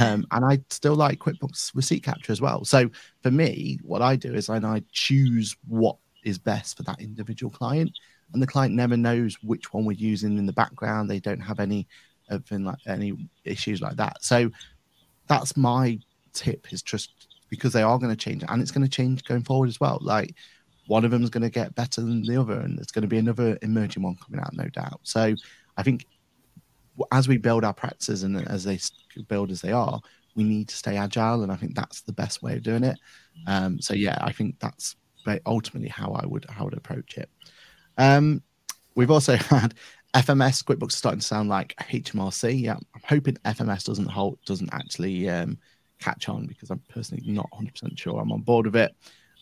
[0.00, 2.64] um, and I still like QuickBooks Receipt Capture as well.
[2.64, 2.90] So
[3.22, 7.50] for me, what I do is I, I choose what is best for that individual
[7.50, 7.92] client,
[8.32, 11.10] and the client never knows which one we're using in the background.
[11.10, 11.86] They don't have any,
[12.30, 14.22] like any issues like that.
[14.22, 14.50] So
[15.26, 15.98] that's my
[16.32, 19.44] tip: is just because they are going to change, and it's going to change going
[19.44, 19.98] forward as well.
[20.00, 20.34] Like
[20.86, 23.08] one of them is going to get better than the other, and there's going to
[23.08, 25.00] be another emerging one coming out, no doubt.
[25.02, 25.34] So
[25.76, 26.06] I think
[27.12, 28.78] as we build our practices and as they
[29.28, 30.00] build as they are,
[30.34, 32.98] we need to stay agile, and I think that's the best way of doing it.
[33.46, 34.96] Um, so yeah, I think that's
[35.46, 37.28] ultimately how I would how I would approach it.
[37.98, 38.42] Um,
[38.94, 39.74] we've also had
[40.14, 42.60] FMS QuickBooks starting to sound like HMRC.
[42.60, 45.58] Yeah, I'm hoping FMS doesn't hold doesn't actually um,
[45.98, 48.94] catch on because I'm personally not 100% sure I'm on board with it.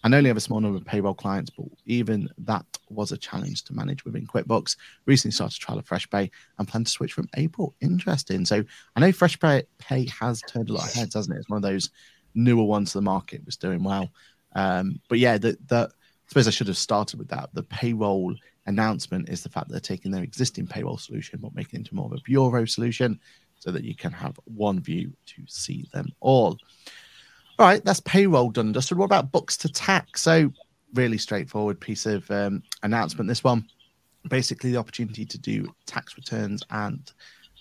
[0.05, 3.65] I only have a small number of payroll clients, but even that was a challenge
[3.65, 4.77] to manage within QuickBooks.
[5.07, 7.75] Recently started trial of FreshPay and plan to switch from April.
[7.81, 8.45] Interesting.
[8.45, 8.63] So
[8.95, 11.41] I know FreshPay Pay has turned a lot of heads, hasn't it?
[11.41, 11.91] It's one of those
[12.35, 14.11] newer ones to the market was doing well.
[14.55, 15.91] Um, but yeah, the, the
[16.29, 17.51] suppose I should have started with that.
[17.55, 18.35] The payroll
[18.67, 21.95] announcement is the fact that they're taking their existing payroll solution but making it into
[21.95, 23.21] more of a bureau solution
[23.59, 26.59] so that you can have one view to see them all.
[27.59, 28.99] All right, that's payroll done dusted.
[28.99, 30.23] What about books to tax?
[30.23, 30.53] So,
[30.95, 33.29] really straightforward piece of um, announcement.
[33.29, 33.67] This one,
[34.29, 37.13] basically, the opportunity to do tax returns and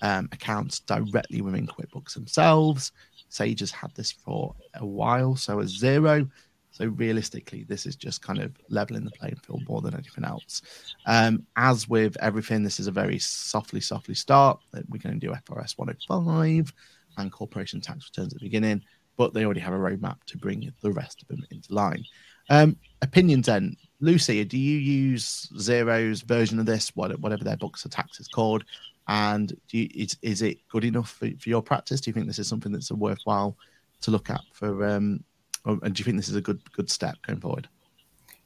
[0.01, 2.91] um, accounts directly within QuickBooks themselves.
[3.29, 6.29] Sage has had this for a while, so a Xero.
[6.75, 10.61] So realistically, this is just kind of leveling the playing field more than anything else.
[11.05, 14.59] Um, as with everything, this is a very softly, softly start.
[14.73, 16.73] We're going to do FRS 105
[17.17, 18.81] and corporation tax returns at the beginning
[19.17, 22.03] but they already have a roadmap to bring the rest of them into line.
[22.49, 27.91] Um, opinions then, Lucy, do you use Xero's version of this, whatever their books of
[27.91, 28.63] tax is called?
[29.07, 32.01] And you, is, is it good enough for, for your practice?
[32.01, 33.57] Do you think this is something that's worthwhile
[34.01, 34.85] to look at for?
[34.85, 35.23] Um,
[35.65, 37.67] or, and do you think this is a good good step going forward?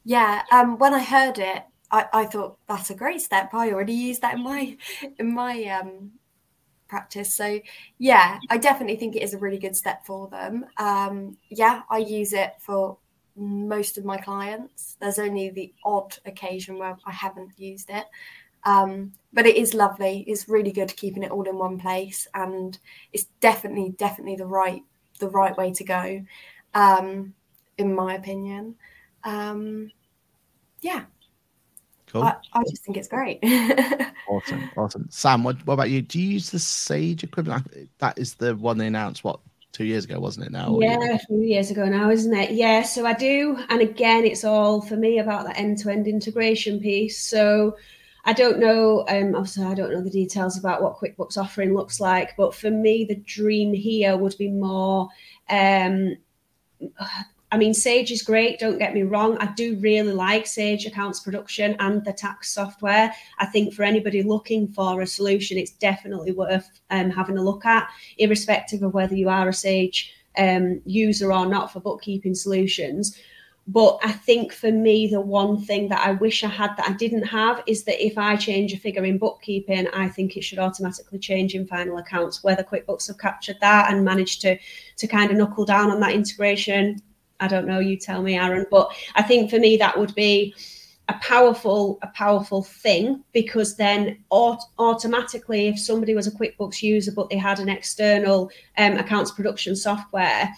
[0.04, 3.54] Yeah, um, when I heard it, I, I thought that's a great step.
[3.54, 4.78] I already use that in my
[5.18, 6.12] in my um,
[6.88, 7.34] practice.
[7.34, 7.60] So
[7.98, 10.66] yeah, I definitely think it is a really good step for them.
[10.78, 12.98] Um, yeah, I use it for
[13.36, 14.98] most of my clients.
[15.00, 18.06] There's only the odd occasion where I haven't used it.
[18.66, 20.26] Um, but it is lovely.
[20.28, 22.78] It's really good keeping it all in one place, and
[23.14, 24.84] it's definitely, definitely the right,
[25.20, 26.26] the right way to go,
[26.74, 27.34] um,
[27.78, 28.76] in my opinion.
[29.24, 29.92] Um,
[30.82, 31.06] yeah,
[32.12, 32.24] Cool.
[32.24, 33.40] I, I just think it's great.
[34.30, 35.08] awesome, awesome.
[35.12, 36.02] Sam, what, what about you?
[36.02, 37.68] Do you use the Sage equivalent?
[38.00, 39.24] That is the one they announced.
[39.24, 39.40] What
[39.72, 40.52] two years ago, wasn't it?
[40.52, 42.52] Now, yeah, a few years ago now, isn't it?
[42.52, 42.82] Yeah.
[42.82, 47.20] So I do, and again, it's all for me about that end-to-end integration piece.
[47.20, 47.78] So
[48.26, 49.06] I don't know.
[49.08, 52.72] Um, obviously, I don't know the details about what QuickBooks offering looks like, but for
[52.72, 55.10] me, the dream here would be more.
[55.48, 56.16] Um,
[57.52, 59.38] I mean, Sage is great, don't get me wrong.
[59.40, 63.12] I do really like Sage Accounts Production and the tax software.
[63.40, 67.66] I think for anybody looking for a solution, it's definitely worth um, having a look
[67.66, 67.90] at,
[68.20, 73.18] irrespective of whether you are a Sage um, user or not for bookkeeping solutions.
[73.72, 76.94] But I think for me, the one thing that I wish I had that I
[76.94, 80.58] didn't have is that if I change a figure in bookkeeping, I think it should
[80.58, 82.44] automatically change in final accounts.
[82.44, 84.58] Whether QuickBooks have captured that and managed to
[84.98, 87.00] to kind of knuckle down on that integration,
[87.40, 87.78] I don't know.
[87.78, 88.66] You tell me, Aaron.
[88.72, 90.56] But I think for me that would be
[91.08, 97.12] a powerful a powerful thing because then aut- automatically if somebody was a quickbooks user
[97.12, 100.54] but they had an external um, accounts production software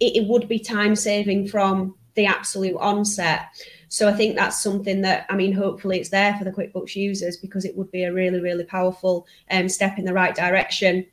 [0.00, 3.46] it, it, would be time saving from the absolute onset.
[3.88, 7.38] So I think that's something that I mean, hopefully it's there for the QuickBooks users
[7.38, 11.06] because it would be a really, really powerful um, step in the right direction.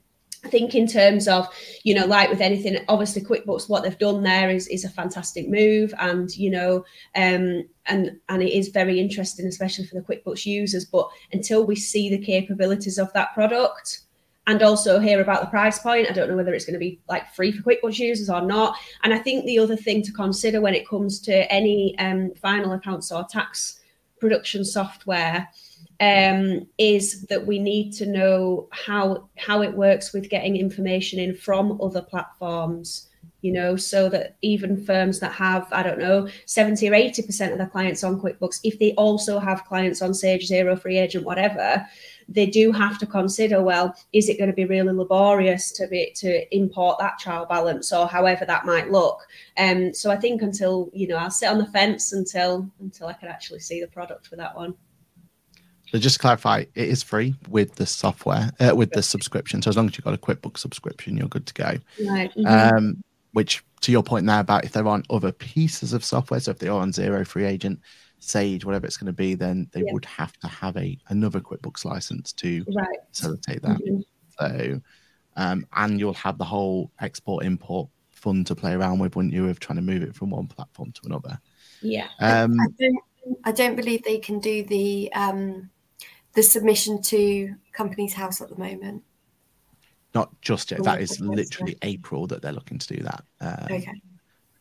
[0.44, 1.48] I think in terms of,
[1.84, 5.48] you know, like with anything, obviously QuickBooks, what they've done there is is a fantastic
[5.48, 10.46] move, and you know, um, and and it is very interesting, especially for the QuickBooks
[10.46, 10.86] users.
[10.86, 14.02] But until we see the capabilities of that product,
[14.48, 16.10] and also hear about the price point.
[16.10, 18.78] I don't know whether it's going to be like free for QuickBooks users or not.
[19.04, 22.74] And I think the other thing to consider when it comes to any um, final
[22.74, 23.80] accounts or tax
[24.20, 25.48] production software
[26.00, 31.36] um, is that we need to know how how it works with getting information in
[31.36, 33.10] from other platforms
[33.46, 37.60] you know, so that even firms that have, I don't know, 70 or 80% of
[37.60, 41.86] their clients on QuickBooks, if they also have clients on Sage, Xero, Free Agent, whatever,
[42.28, 46.12] they do have to consider, well, is it going to be really laborious to be
[46.16, 49.20] to import that trial balance or however that might look?
[49.58, 53.14] Um, so I think until, you know, I'll sit on the fence until until I
[53.14, 54.74] can actually see the product for that one.
[55.88, 59.62] So just to clarify, it is free with the software, uh, with the subscription.
[59.62, 61.78] So as long as you've got a QuickBooks subscription, you're good to go.
[62.10, 62.34] Right.
[62.36, 62.76] Mm-hmm.
[62.78, 66.52] Um, which to your point now about if there aren't other pieces of software, so
[66.52, 67.80] if they are on Xero Free Agent,
[68.26, 69.94] Sage, whatever it's going to be, then they yeah.
[69.94, 72.88] would have to have a another QuickBooks license to right.
[73.12, 73.78] facilitate that.
[73.78, 74.02] Mm-hmm.
[74.40, 74.82] So,
[75.38, 79.50] um, and you'll have the whole export import fun to play around with, wouldn't you,
[79.50, 81.40] of trying to move it from one platform to another?
[81.82, 82.08] Yeah.
[82.20, 83.00] Um, I, don't,
[83.44, 85.70] I don't believe they can do the um,
[86.34, 89.04] the submission to Companies House at the moment.
[90.14, 90.84] Not just yet.
[90.84, 93.24] That is literally April that they're looking to do that.
[93.42, 94.02] Um, okay.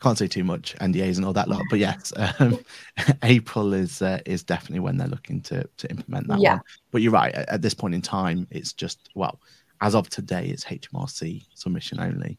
[0.04, 2.58] Can't say too much NDAs and all that lot, but yes, um,
[3.22, 6.56] April is uh, is definitely when they're looking to to implement that yeah.
[6.56, 6.62] one.
[6.90, 7.34] But you're right.
[7.34, 9.40] At, at, this point in time, it's just well,
[9.80, 12.38] as of today, it's HMRC submission only.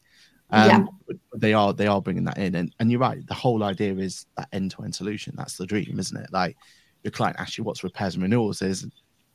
[0.51, 0.69] Um,
[1.09, 1.15] yeah.
[1.35, 3.25] They are they are bringing that in, and and you're right.
[3.25, 5.33] The whole idea is that end to end solution.
[5.35, 6.29] That's the dream, isn't it?
[6.31, 6.57] Like
[7.01, 8.85] your client asks you what's repairs and renewals is,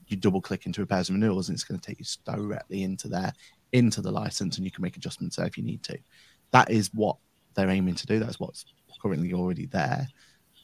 [0.06, 3.08] you double click into repairs and renewals, and it's going to take you directly into
[3.08, 3.32] there
[3.72, 5.98] into the license and you can make adjustments there if you need to.
[6.52, 7.16] That is what
[7.54, 8.18] they're aiming to do.
[8.18, 8.64] That's what's
[9.00, 10.06] currently already there.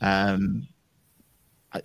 [0.01, 0.69] Um,
[1.73, 1.83] I,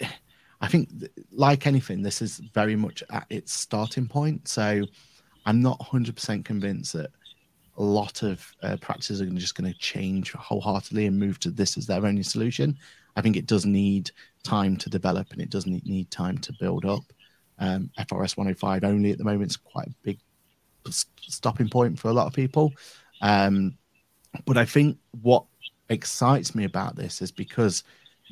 [0.61, 0.89] I think,
[1.31, 4.47] like anything, this is very much at its starting point.
[4.47, 4.83] So
[5.45, 7.09] I'm not 100% convinced that
[7.77, 11.77] a lot of uh, practices are just going to change wholeheartedly and move to this
[11.77, 12.77] as their only solution.
[13.15, 14.11] I think it does need
[14.43, 17.03] time to develop and it does need, need time to build up.
[17.59, 20.19] Um, FRS 105 only at the moment is quite a big
[20.89, 22.73] stopping point for a lot of people.
[23.21, 23.77] Um,
[24.45, 25.45] but I think what
[25.89, 27.83] excites me about this is because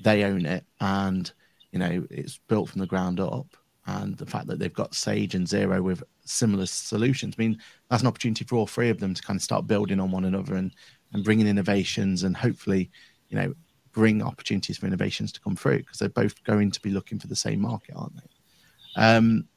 [0.03, 1.31] they own it and
[1.71, 5.35] you know it's built from the ground up and the fact that they've got sage
[5.35, 7.59] and Xero with similar solutions i mean
[7.89, 10.25] that's an opportunity for all three of them to kind of start building on one
[10.25, 10.71] another and
[11.11, 12.89] and bringing innovations and hopefully
[13.29, 13.53] you know
[13.91, 17.27] bring opportunities for innovations to come through because they're both going to be looking for
[17.27, 19.01] the same market aren't they?
[19.01, 19.47] Um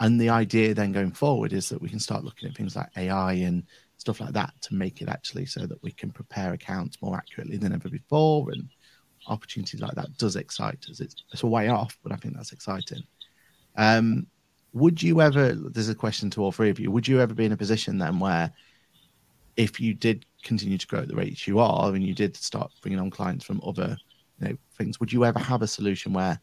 [0.00, 2.88] and the idea then going forward is that we can start looking at things like
[2.96, 3.64] AI and
[3.98, 7.56] stuff like that to make it actually so that we can prepare accounts more accurately
[7.56, 8.50] than ever before.
[8.50, 8.68] And
[9.26, 11.00] opportunities like that does excite us.
[11.00, 13.02] It's, it's a way off, but I think that's exciting.
[13.76, 14.26] Um,
[14.72, 17.44] would you ever, there's a question to all three of you, would you ever be
[17.44, 18.52] in a position then where
[19.56, 22.70] if you did continue to grow at the rate you are and you did start
[22.80, 23.96] bringing on clients from other
[24.40, 26.38] you know, things, would you ever have a solution where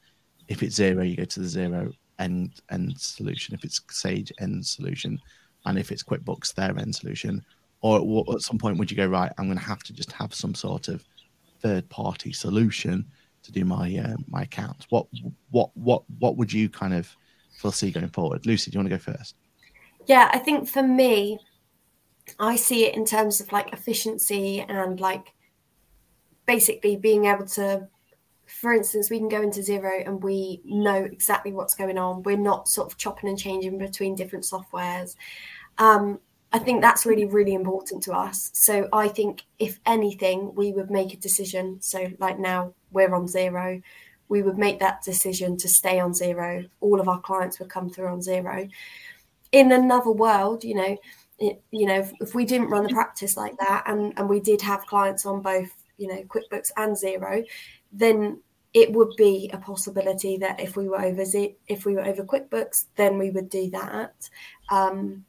[0.48, 4.65] if it's Xero you go to the Xero end end solution, if it's Sage end
[4.65, 5.20] solution,
[5.65, 7.43] and if it's QuickBooks their end solution,
[7.82, 9.32] or at some point would you go right?
[9.38, 11.04] I'm going to have to just have some sort of
[11.62, 13.06] third party solution
[13.43, 14.88] to do my uh, my accounts.
[14.89, 15.08] What
[15.51, 17.15] what what what would you kind of
[17.58, 18.45] foresee going forward?
[18.45, 19.36] Lucy, do you want to go first?
[20.08, 21.39] Yeah, I think for me,
[22.39, 25.33] I see it in terms of like efficiency and like
[26.46, 27.87] basically being able to
[28.48, 32.23] for instance, we can go into Xero and we know exactly what's going on.
[32.23, 35.15] We're not sort of chopping and changing between different softwares.
[35.78, 36.19] Um,
[36.54, 38.50] I think that's really, really important to us.
[38.54, 41.82] So I think if anything, we would make a decision.
[41.82, 43.82] So like now we're on Xero,
[44.30, 46.67] we would make that decision to stay on Xero.
[46.80, 48.69] All of our clients would come through on Xero.
[49.52, 50.98] In another world, you know,
[51.40, 54.40] it, you know, if, if we didn't run the practice like that and, and we
[54.40, 57.46] did have clients on both you know QuickBooks and Xero,
[57.92, 58.42] then
[58.73, 61.23] it would be a possibility that if we were over
[61.67, 64.30] if we were over QuickBooks, then we would do that.
[64.69, 65.26] Um,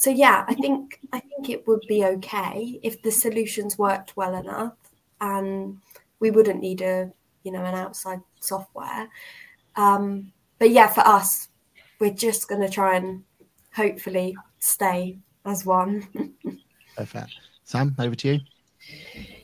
[0.00, 4.34] so yeah, I think I think it would be okay if the solutions worked well
[4.34, 4.72] enough,
[5.20, 5.76] and
[6.20, 9.10] we wouldn't need a you know an outside software.
[9.76, 11.50] Um, but yeah, for us,
[11.98, 13.24] we're just going to try and
[13.74, 16.08] hopefully stay as one.
[16.96, 17.34] Perfect.
[17.64, 18.40] Sam, over to you.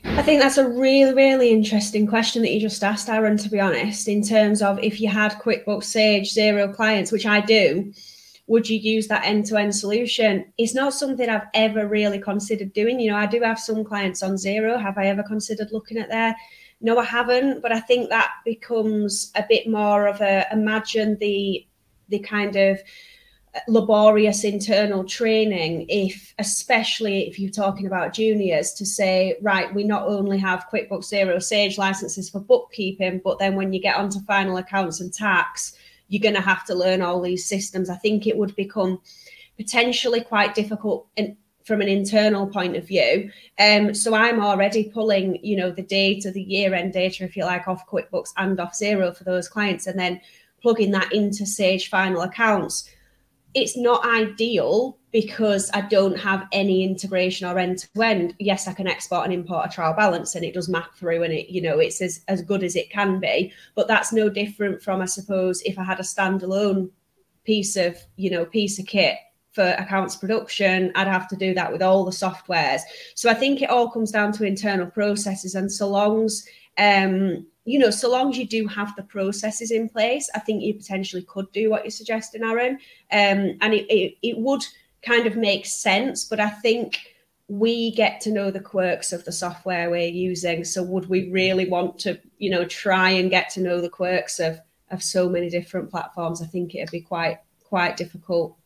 [0.05, 3.59] I think that's a really, really interesting question that you just asked, Aaron, to be
[3.59, 7.93] honest, in terms of if you had QuickBooks Sage Xero clients, which I do,
[8.47, 10.51] would you use that end to end solution?
[10.57, 12.99] It's not something I've ever really considered doing.
[12.99, 14.81] You know, I do have some clients on Xero.
[14.81, 16.35] Have I ever considered looking at there?
[16.79, 17.61] No, I haven't.
[17.61, 21.67] But I think that becomes a bit more of a imagine the
[22.07, 22.79] the kind of
[23.53, 29.83] uh, laborious internal training if especially if you're talking about juniors to say right we
[29.83, 34.21] not only have quickbooks Xero sage licenses for bookkeeping but then when you get onto
[34.21, 35.76] final accounts and tax
[36.07, 37.89] you're going to have to learn all these systems.
[37.89, 39.01] I think it would become
[39.57, 41.07] potentially quite difficult
[41.65, 43.29] from an internal point of view.
[43.59, 47.43] Um, so i'm already pulling you know the data the year end data if you
[47.43, 50.21] like off quickbooks and off Xero for those clients and then
[50.61, 52.89] plugging that into sage final accounts
[53.57, 58.35] it's not ideal because I don't have any integration or end to end.
[58.37, 61.33] Yes, I can export and import a trial balance and it does map through and
[61.33, 63.51] it, you know, it's as, as good as it can be.
[63.73, 66.91] But that's no different from, I suppose, if I had a standalone
[67.45, 69.17] piece of, you know, piece of kit
[69.53, 72.81] for accounts production, I'd have to do that with all the softwares.
[73.15, 75.55] So I think it all comes down to internal processes.
[75.55, 76.45] And so long's
[76.77, 80.63] um, you know, so long as you do have the processes in place, I think
[80.63, 82.75] you potentially could do what you're suggesting, Aaron.
[83.11, 84.63] Um, and it, it, it would
[85.01, 86.97] kind of make sense, but I think
[87.49, 90.63] we get to know the quirks of the software we're using.
[90.63, 94.39] So would we really want to, you know, try and get to know the quirks
[94.39, 94.59] of
[94.89, 96.41] of so many different platforms?
[96.41, 98.57] I think it'd be quite quite difficult.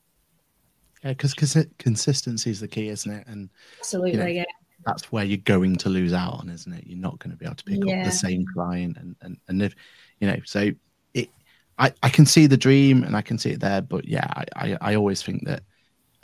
[1.04, 3.28] Yeah, because consistency is the key, isn't it?
[3.28, 3.50] And
[3.80, 4.46] absolutely, you know, yeah
[4.86, 6.86] that's where you're going to lose out on, isn't it?
[6.86, 8.00] You're not going to be able to pick yeah.
[8.00, 9.76] up the same client, and and and if
[10.20, 10.72] you know, so
[11.14, 11.30] it,
[11.78, 14.46] I I can see the dream and I can see it there, but yeah, I
[14.56, 15.64] I, I always think that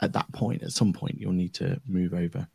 [0.00, 2.46] at that point, at some point, you'll need to move over.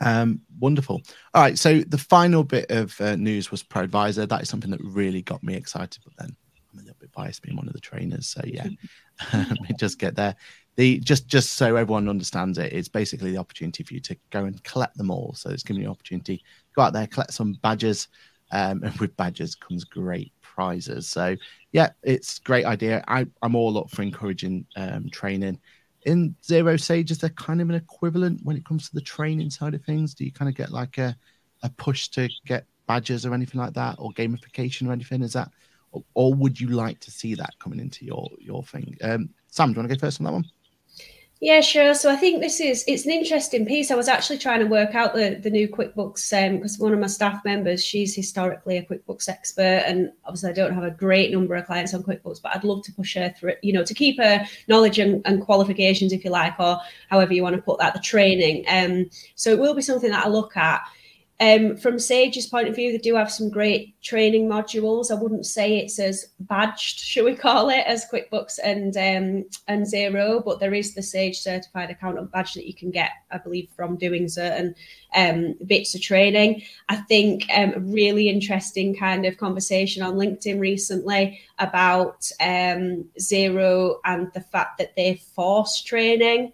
[0.00, 1.02] Um, wonderful.
[1.34, 4.28] All right, so the final bit of uh, news was ProAdvisor.
[4.28, 6.36] That is something that really got me excited, but then
[6.72, 8.68] I'm a little bit biased being one of the trainers, so yeah,
[9.32, 10.36] let me just get there
[10.78, 14.44] the just just so everyone understands it, it's basically the opportunity for you to go
[14.44, 15.34] and collect them all.
[15.34, 16.42] So it's giving you an opportunity
[16.74, 18.06] go out there, collect some badges,
[18.52, 21.08] um, and with badges comes great prizes.
[21.08, 21.34] So
[21.72, 23.04] yeah, it's great idea.
[23.08, 25.58] I, I'm all up for encouraging um, training.
[26.06, 29.50] In Xero Sage, is there kind of an equivalent when it comes to the training
[29.50, 30.14] side of things?
[30.14, 31.16] Do you kind of get like a,
[31.64, 35.22] a push to get badges or anything like that, or gamification or anything?
[35.22, 35.50] Is that,
[35.90, 38.96] or, or would you like to see that coming into your your thing?
[39.02, 40.44] Um, Sam, do you want to go first on that one?
[41.40, 41.94] Yeah, sure.
[41.94, 43.92] So I think this is it's an interesting piece.
[43.92, 46.98] I was actually trying to work out the the new QuickBooks because um, one of
[46.98, 51.30] my staff members, she's historically a QuickBooks expert, and obviously I don't have a great
[51.30, 53.94] number of clients on QuickBooks, but I'd love to push her through, you know, to
[53.94, 57.78] keep her knowledge and, and qualifications, if you like, or however you want to put
[57.78, 58.64] that, the training.
[58.68, 60.80] Um, so it will be something that I look at.
[61.40, 65.12] Um, from Sage's point of view, they do have some great training modules.
[65.12, 69.86] I wouldn't say it's as badged, should we call it, as QuickBooks and um, and
[69.86, 73.68] Xero, but there is the Sage Certified Accountant badge that you can get, I believe,
[73.76, 74.74] from doing certain
[75.14, 76.62] um, bits of training.
[76.88, 83.98] I think um, a really interesting kind of conversation on LinkedIn recently about um, Xero
[84.04, 86.52] and the fact that they force training.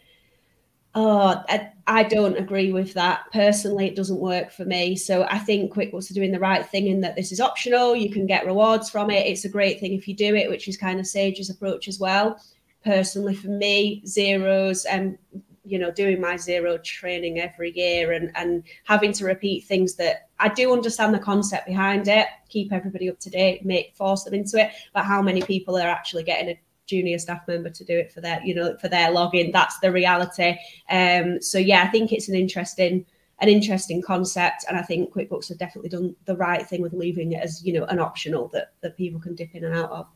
[0.97, 3.25] Oh, I, I, don't agree with that.
[3.33, 4.95] Personally, it doesn't work for me.
[4.95, 7.97] So I think QuickBooks are doing the right thing in that this is optional.
[7.97, 9.27] You can get rewards from it.
[9.27, 11.99] It's a great thing if you do it, which is kind of Sage's approach as
[11.99, 12.41] well.
[12.85, 15.19] Personally, for me, Xero's and
[15.65, 20.29] you know doing my Xero training every year and and having to repeat things that
[20.39, 24.35] I do understand the concept behind it, keep everybody up to date, make force them
[24.35, 24.73] into it.
[24.93, 28.20] But how many people are actually getting a junior staff member to do it for
[28.20, 29.53] their you know for their login.
[29.53, 30.57] That's the reality.
[30.91, 33.07] Um so yeah i think it's an interesting
[33.41, 34.64] an interesting concept.
[34.68, 37.72] And i think quickbooks have definitely done the right thing with leaving it as you
[37.72, 40.07] know an optional that that people can dip in and out of.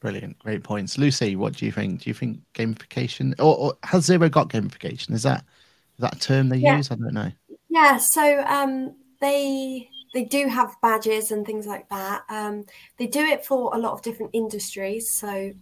[0.00, 0.38] Brilliant.
[0.38, 0.98] Great points.
[0.98, 2.02] Lucy what do you think?
[2.02, 5.12] Do you think gamification or, or has Xero got gamification?
[5.12, 5.44] Is that
[5.96, 6.76] is that a term they yeah.
[6.76, 6.90] use?
[6.90, 7.32] I don't know.
[7.68, 12.22] Yeah so um they they do have badges and things like that.
[12.28, 12.64] Um,
[12.98, 15.52] they do it for a lot of different industries, so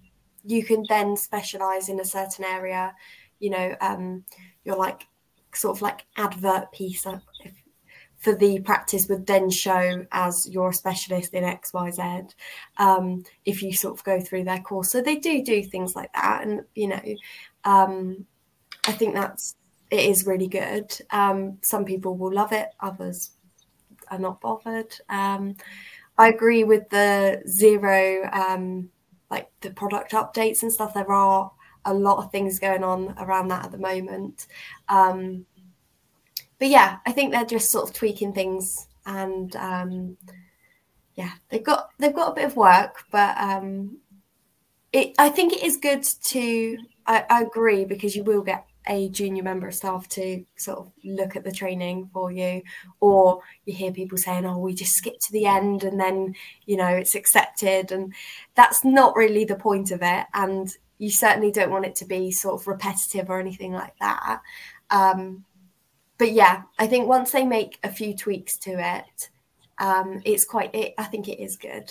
[0.45, 2.95] you can then specialize in a certain area.
[3.41, 4.25] You know, um,
[4.65, 5.07] you're like
[5.55, 7.07] sort of like advert piece.
[8.19, 12.03] For the practice would then show as you're a specialist in X, Y, Z.
[12.79, 16.13] Um, if you sort of go through their course, so they do do things like
[16.15, 17.03] that, and you know,
[17.65, 18.25] um,
[18.87, 19.57] I think that's
[19.91, 20.97] it is really good.
[21.11, 23.34] Um, some people will love it, others
[24.11, 24.95] are not bothered.
[25.09, 25.57] Um,
[26.17, 28.91] I agree with the Xero, um,
[29.31, 30.95] like the product updates and stuff.
[30.95, 31.51] There are
[31.85, 34.47] a lot of things going on around that at the moment.
[34.89, 35.47] Um,
[36.59, 40.17] but yeah, I think they're just sort of tweaking things, and um,
[41.15, 43.99] yeah, they've got they've got a bit of work, but um,
[44.93, 46.79] it I think it is good to.
[47.07, 50.93] I, I agree because you will get a junior member of staff to sort of
[51.05, 52.63] look at the training for you
[53.01, 56.35] or you hear people saying oh we just skip to the end and then
[56.67, 58.13] you know it's accepted and
[58.55, 62.31] that's not really the point of it and you certainly don't want it to be
[62.31, 64.41] sort of repetitive or anything like that.
[64.91, 65.45] Um,
[66.19, 69.31] but yeah i think once they make a few tweaks to it
[69.79, 71.91] um, it's quite it, i think it is good.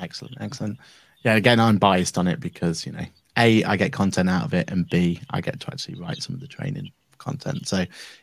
[0.00, 0.78] Excellent excellent.
[1.24, 3.04] Yeah again i'm biased on it because you know
[3.38, 6.34] a i get content out of it and b i get to actually write some
[6.34, 6.90] of the training
[7.22, 7.66] content.
[7.68, 7.78] So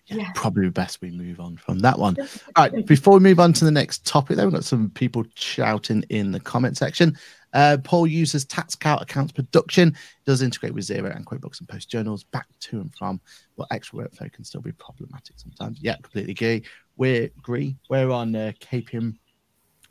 [0.07, 0.32] yeah, yeah.
[0.36, 2.16] probably best we move on from that one.
[2.55, 5.24] All right before we move on to the next topic though we've got some people
[5.36, 7.18] shouting in the comment section.
[7.53, 9.95] Uh, paul uses TaxCalc accounts production
[10.26, 13.20] does integrate with Xero and quickbooks and post journals back to and from
[13.57, 15.80] but extra workflow can still be problematic sometimes.
[15.82, 16.64] Yeah completely agree.
[16.97, 17.78] We agree.
[17.89, 19.16] We're on uh, kpm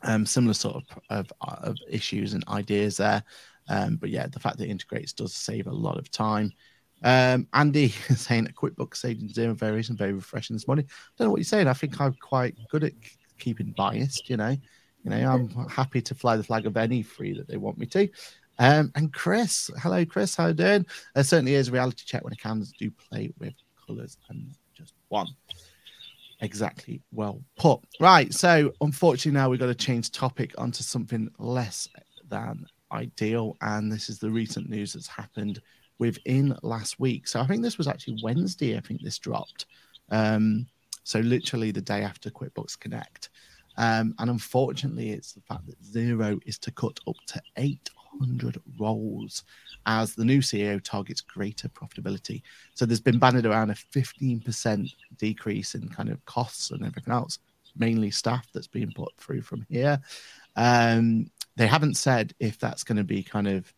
[0.01, 3.21] um, similar sort of, of, of issues and ideas there
[3.69, 6.51] um, but yeah, the fact that it integrates does save a lot of time.
[7.03, 10.85] Um, Andy saying that QuickBooks saved in Xero variation very refreshing this morning.
[10.89, 11.67] I don't know what you're saying.
[11.67, 12.93] I think I'm quite good at
[13.37, 14.29] keeping biased.
[14.29, 14.57] You know,
[15.03, 17.85] you know, I'm happy to fly the flag of any free that they want me
[17.87, 18.09] to.
[18.57, 20.85] Um, and Chris, hello, Chris, how you doing?
[21.15, 23.53] There certainly is a reality check when accountants do play with
[23.87, 25.27] colours and just one.
[26.41, 27.01] Exactly.
[27.11, 27.79] Well put.
[27.99, 28.33] Right.
[28.33, 31.87] So, unfortunately, now we've got to change topic onto something less
[32.27, 33.57] than ideal.
[33.61, 35.61] And this is the recent news that's happened
[35.99, 37.27] within last week.
[37.27, 39.65] So I think this was actually Wednesday, I think this dropped.
[40.09, 40.67] Um,
[41.03, 43.29] so literally the day after QuickBooks Connect.
[43.77, 49.43] Um, and unfortunately, it's the fact that Xero is to cut up to 800 roles
[49.85, 52.41] as the new CEO targets greater profitability.
[52.73, 57.39] So there's been banded around a 15% decrease in kind of costs and everything else,
[57.77, 59.99] mainly staff that's being put through from here.
[60.57, 63.71] Um, they haven't said if that's going to be kind of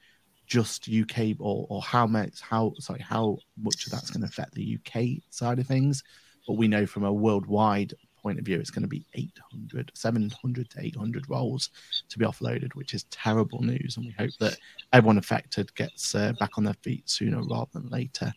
[0.46, 4.54] just UK or, or how much how sorry how much of that's going to affect
[4.54, 6.04] the UK side of things.
[6.48, 10.70] But we know from a worldwide point of view, it's going to be 800, 700
[10.70, 11.72] to 800 roles
[12.10, 13.98] to be offloaded, which is terrible news.
[13.98, 14.58] And we hope that
[14.94, 18.32] everyone affected gets uh, back on their feet sooner rather than later.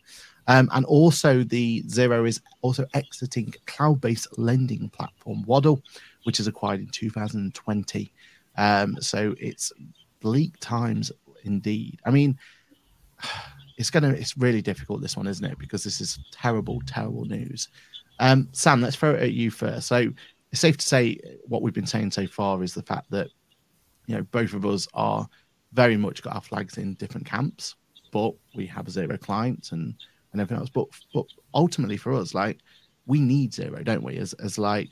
[0.47, 5.83] Um, and also, the Xero is also exiting cloud-based lending platform Waddle,
[6.23, 8.11] which is acquired in 2020.
[8.57, 9.71] Um, so it's
[10.19, 11.11] bleak times
[11.43, 11.99] indeed.
[12.05, 12.37] I mean,
[13.77, 15.59] it's gonna it's really difficult this one, isn't it?
[15.59, 17.69] Because this is terrible, terrible news.
[18.19, 19.87] Um, Sam, let's throw it at you first.
[19.87, 20.09] So
[20.51, 23.27] it's safe to say what we've been saying so far is the fact that
[24.07, 25.27] you know both of us are
[25.73, 27.75] very much got our flags in different camps,
[28.11, 29.93] but we have Xero clients and
[30.31, 30.69] and everything else.
[30.69, 32.59] But but ultimately for us, like
[33.05, 34.17] we need Xero, don't we?
[34.17, 34.89] As as like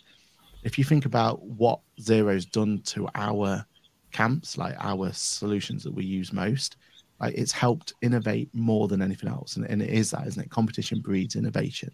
[0.63, 3.65] if you think about what Xero's done to our
[4.11, 6.77] camps, like our solutions that we use most,
[7.19, 9.55] like it's helped innovate more than anything else.
[9.55, 10.49] And, and it is that, isn't it?
[10.49, 11.91] Competition breeds innovation.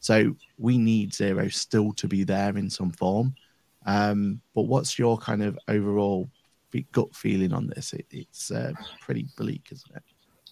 [0.00, 3.34] So we need Xero still to be there in some form.
[3.86, 6.30] Um, but what's your kind of overall
[6.92, 7.92] gut feeling on this?
[7.92, 10.02] It, it's uh, pretty bleak, isn't it?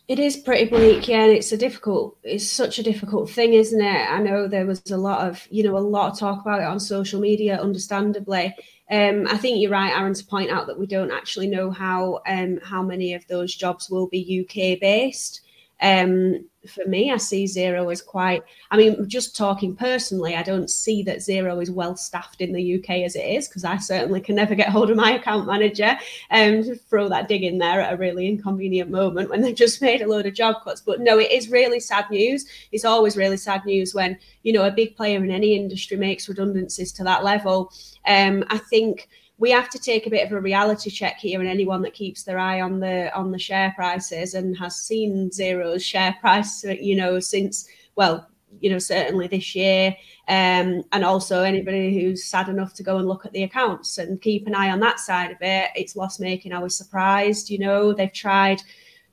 [0.08, 2.16] It is pretty bleak, yeah, and it's a difficult.
[2.22, 4.10] It's such a difficult thing, isn't it?
[4.10, 6.66] I know there was a lot of, you know, a lot of talk about it
[6.66, 8.56] on social media, understandably.
[8.90, 12.20] Um, I think you're right, Aaron, to point out that we don't actually know how
[12.26, 15.42] um, how many of those jobs will be UK based.
[15.80, 18.42] Um, for me, I see Xero as quite.
[18.70, 22.78] I mean, just talking personally, I don't see that Xero is well staffed in the
[22.78, 25.96] UK as it is because I certainly can never get hold of my account manager
[26.30, 29.80] and um, throw that dig in there at a really inconvenient moment when they've just
[29.88, 30.80] made a load of job cuts.
[30.80, 32.46] But no, it is really sad news.
[32.72, 36.28] It's always really sad news when you know a big player in any industry makes
[36.28, 37.72] redundancies to that level.
[38.06, 39.08] Um, I think
[39.38, 42.24] we have to take a bit of a reality check here and anyone that keeps
[42.24, 46.96] their eye on the on the share prices and has seen Xero's share price you
[46.96, 47.66] know since
[47.96, 48.28] well
[48.60, 49.96] you know certainly this year
[50.28, 54.20] um, and also anybody who's sad enough to go and look at the accounts and
[54.20, 57.58] keep an eye on that side of it it's loss making i was surprised you
[57.58, 58.62] know they've tried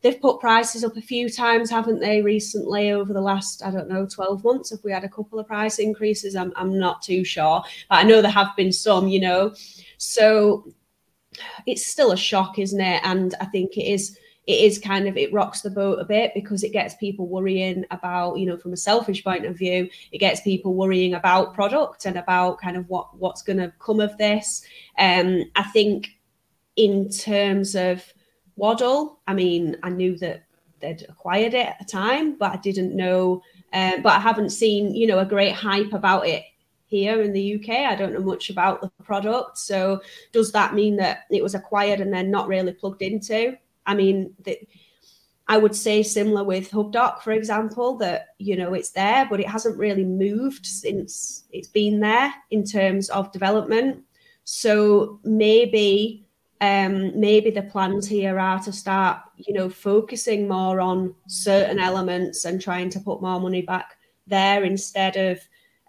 [0.06, 3.90] they've put prices up a few times, haven't they, recently over the last, I don't
[3.90, 4.70] know, 12 months?
[4.70, 6.36] Have we had a couple of price increases?
[6.36, 9.56] I'm, I'm not too sure, but I know there have been some, you know.
[9.98, 10.68] So
[11.66, 13.02] it's still a shock, isn't it?
[13.04, 14.18] And I think it is
[14.48, 17.84] it is kind of it rocks the boat a bit because it gets people worrying
[17.90, 22.06] about you know from a selfish point of view it gets people worrying about product
[22.06, 24.64] and about kind of what what's going to come of this
[25.00, 26.10] um i think
[26.76, 28.04] in terms of
[28.56, 30.44] Waddle, I mean, I knew that
[30.80, 33.42] they'd acquired it at the time, but I didn't know.
[33.74, 36.44] Um, but I haven't seen, you know, a great hype about it
[36.86, 37.70] here in the UK.
[37.70, 39.58] I don't know much about the product.
[39.58, 43.58] So does that mean that it was acquired and then not really plugged into?
[43.86, 44.60] I mean, the,
[45.48, 49.48] I would say similar with HubDoc, for example, that you know it's there, but it
[49.48, 54.04] hasn't really moved since it's been there in terms of development.
[54.44, 56.26] So maybe
[56.62, 62.46] um, maybe the plans here are to start, you know, focusing more on certain elements
[62.46, 65.40] and trying to put more money back there instead of,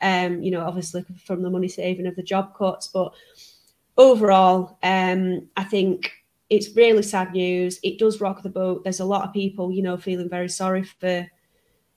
[0.03, 2.89] um, you know, obviously from the money saving of the job cuts.
[2.89, 3.13] But
[3.97, 6.13] overall, um, I think
[6.51, 7.81] it's really sad news.
[7.83, 8.85] It does rock the boat.
[8.85, 11.29] There's a lot of people, you know, feeling very sorry for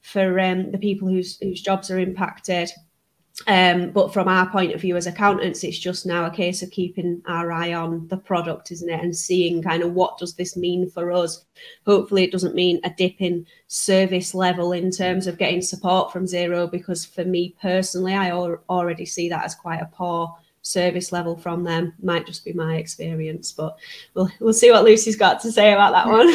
[0.01, 2.69] for um, the people whose whose jobs are impacted.
[3.47, 6.71] Um, but from our point of view as accountants, it's just now a case of
[6.71, 9.01] keeping our eye on the product, isn't it?
[9.01, 11.45] And seeing kind of what does this mean for us.
[11.85, 16.25] Hopefully, it doesn't mean a dip in service level in terms of getting support from
[16.25, 21.11] Xero, because for me personally, I al- already see that as quite a poor service
[21.11, 21.93] level from them.
[22.01, 23.77] Might just be my experience, but
[24.13, 26.29] we'll we'll see what Lucy's got to say about that one.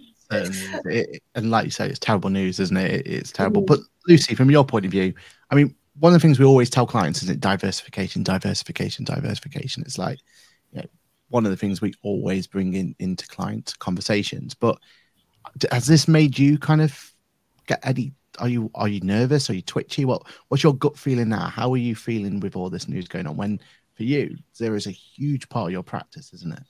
[0.30, 3.06] it, and like you say, it's terrible news, isn't it?
[3.06, 3.62] it's terrible.
[3.62, 3.66] Mm.
[3.66, 5.14] But Lucy, from your point of view,
[5.50, 9.82] I mean, one of the things we always tell clients is it diversification, diversification, diversification.
[9.86, 10.18] It's like,
[10.72, 10.86] you know,
[11.28, 14.54] one of the things we always bring in into client conversations.
[14.54, 14.78] But
[15.70, 17.12] has this made you kind of
[17.66, 18.12] get any?
[18.38, 19.48] Are you are you nervous?
[19.48, 20.04] Are you twitchy?
[20.04, 21.48] What what's your gut feeling now?
[21.48, 23.36] How are you feeling with all this news going on?
[23.36, 23.60] When
[23.94, 26.62] for you, there is a huge part of your practice, isn't it?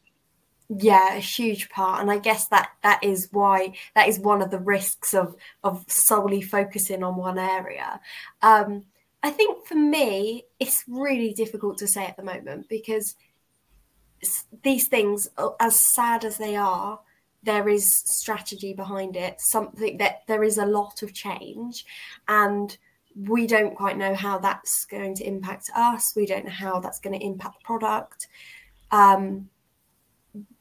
[0.69, 4.51] Yeah a huge part and i guess that that is why that is one of
[4.51, 8.01] the risks of of solely focusing on one area.
[8.43, 8.85] Um
[9.23, 13.15] i think for me it's really difficult to say at the moment because
[14.63, 15.29] these things
[15.61, 16.99] as sad as they are
[17.45, 21.85] there is strategy behind it something that there is a lot of change
[22.27, 22.77] and
[23.29, 26.99] we don't quite know how that's going to impact us we don't know how that's
[26.99, 28.27] going to impact the product.
[28.91, 29.49] Um,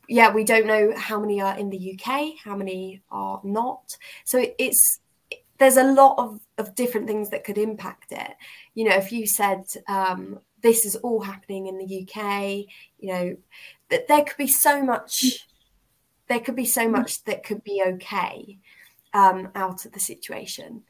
[0.08, 3.97] yeah, we don't know how many are in the UK, how many are not.
[4.24, 4.99] So it's
[5.58, 8.32] there's a lot of, of different things that could impact it.
[8.74, 12.66] You know, if you said um, this is all happening in the UK,
[12.99, 13.38] you know,
[13.89, 15.47] that there could be so much,
[16.28, 18.60] there could be so much that could be okay
[19.14, 20.84] um, out of the situation.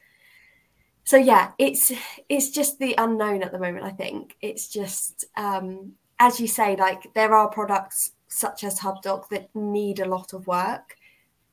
[1.04, 1.92] So yeah, it's
[2.28, 3.86] it's just the unknown at the moment.
[3.86, 9.30] I think it's just um, as you say, like there are products such as HubDoc
[9.30, 10.98] that need a lot of work.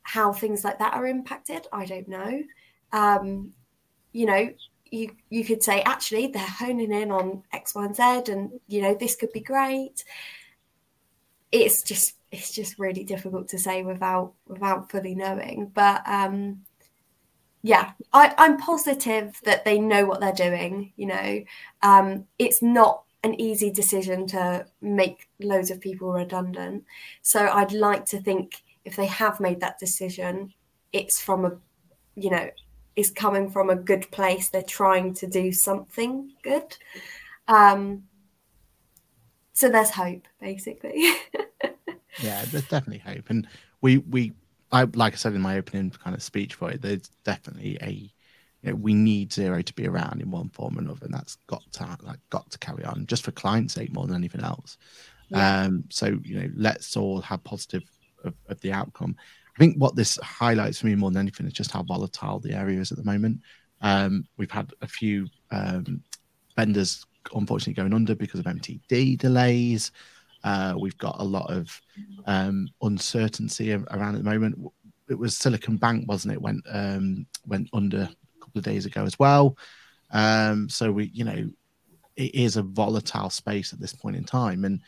[0.02, 2.42] How things like that are impacted, I don't know.
[2.92, 3.52] Um,
[4.12, 4.50] you know,
[4.90, 8.82] you you could say actually they're honing in on X, Y, and Z, and you
[8.82, 10.04] know this could be great.
[11.52, 15.70] It's just it's just really difficult to say without without fully knowing.
[15.72, 16.62] But um,
[17.62, 20.92] yeah, I, I'm positive that they know what they're doing.
[20.96, 21.44] You know,
[21.82, 26.84] um, it's not an easy decision to make loads of people redundant.
[27.22, 30.52] So I'd like to think if they have made that decision,
[30.92, 31.52] it's from a,
[32.16, 32.50] you know,
[32.96, 34.48] is coming from a good place.
[34.48, 36.76] They're trying to do something good.
[37.48, 38.04] Um,
[39.52, 41.02] so there's hope, basically.
[42.22, 43.46] yeah, there's definitely hope, and
[43.80, 44.32] we we
[44.72, 48.10] I like I said in my opening kind of speech for it, there's definitely a
[48.62, 51.36] you know, we need Xero to be around in one form or another, and that's
[51.46, 54.78] got to like got to carry on just for client's sake more than anything else.
[55.28, 55.62] Yeah.
[55.62, 57.82] Um, so you know, let's all have positive
[58.24, 59.16] of, of, the outcome.
[59.56, 62.54] I think what this highlights for me more than anything is just how volatile the
[62.54, 63.40] area is at the moment.
[63.80, 66.02] Um, we've had a few um,
[66.56, 67.04] vendors
[67.34, 69.92] unfortunately going under because of MTD delays.
[70.44, 71.80] Uh, we've got a lot of
[72.26, 74.58] um, uncertainty around at the moment.
[75.08, 76.42] It was Silicon Bank, wasn't it?
[76.42, 78.08] Went um, went under
[78.52, 79.56] couple of days ago as well.
[80.10, 81.50] Um, so we, you know,
[82.16, 84.80] it is a volatile space at this point in time, and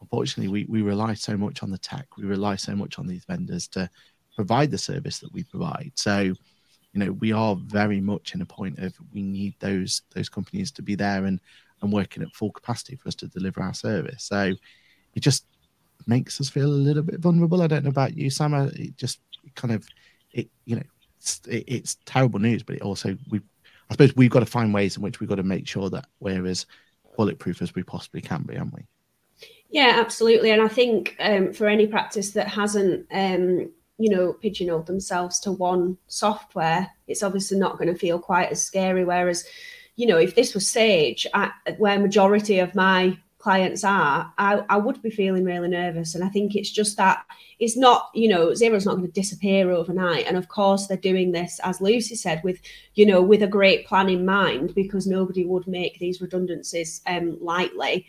[0.00, 3.24] unfortunately, we we rely so much on the tech, we rely so much on these
[3.26, 3.90] vendors to
[4.34, 5.92] provide the service that we provide.
[5.94, 6.34] So, you
[6.94, 10.82] know, we are very much in a point of we need those those companies to
[10.82, 11.38] be there and
[11.82, 14.24] and working at full capacity for us to deliver our service.
[14.24, 14.54] So,
[15.14, 15.44] it just
[16.06, 17.60] makes us feel a little bit vulnerable.
[17.60, 18.54] I don't know about you, Sam.
[18.54, 19.20] It just
[19.54, 19.86] kind of,
[20.32, 20.82] it you know,
[21.22, 23.40] it's, it, it's terrible news, but it also we,
[23.88, 26.06] I suppose we've got to find ways in which we've got to make sure that
[26.20, 26.66] we're as
[27.16, 28.82] bulletproof as we possibly can be, haven't we?
[29.70, 30.50] Yeah, absolutely.
[30.50, 35.52] And I think um, for any practice that hasn't, um, you know, pigeonholed themselves to
[35.52, 39.04] one software, it's obviously not going to feel quite as scary.
[39.04, 39.44] Whereas,
[39.96, 44.76] you know, if this was Sage, I, where majority of my clients are, I, I
[44.76, 46.14] would be feeling really nervous.
[46.14, 47.24] And I think it's just that
[47.58, 50.26] it's not, you know, Xero's not going to disappear overnight.
[50.28, 52.60] And of course, they're doing this, as Lucy said, with,
[52.94, 57.36] you know, with a great plan in mind, because nobody would make these redundancies um,
[57.40, 58.06] lightly.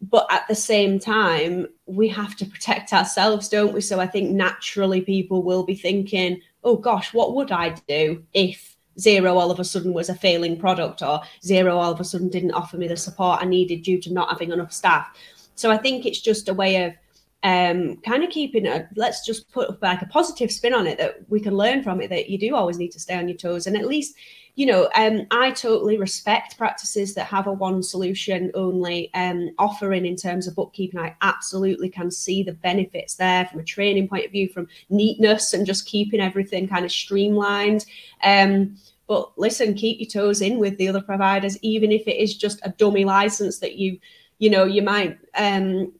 [0.00, 3.80] But at the same time, we have to protect ourselves, don't we?
[3.80, 8.69] So I think naturally people will be thinking, oh gosh, what would I do if
[8.98, 12.28] Xero all of a sudden was a failing product or Xero all of a sudden
[12.28, 15.08] didn't offer me the support I needed due to not having enough staff.
[15.54, 16.94] So I think it's just a way of
[17.42, 21.20] um, kind of keeping a let's just put like a positive spin on it that
[21.28, 23.66] we can learn from it that you do always need to stay on your toes.
[23.66, 24.14] And at least
[24.56, 30.04] you know um, i totally respect practices that have a one solution only um, offering
[30.04, 31.00] in terms of bookkeeping.
[31.00, 35.54] I absolutely can see the benefits there from a training point of view from neatness
[35.54, 37.86] and just keeping everything kind of streamlined.
[38.22, 38.76] Um,
[39.06, 42.60] but listen, keep your toes in with the other providers, even if it is just
[42.62, 43.98] a dummy license that you,
[44.38, 45.92] you know, you might um,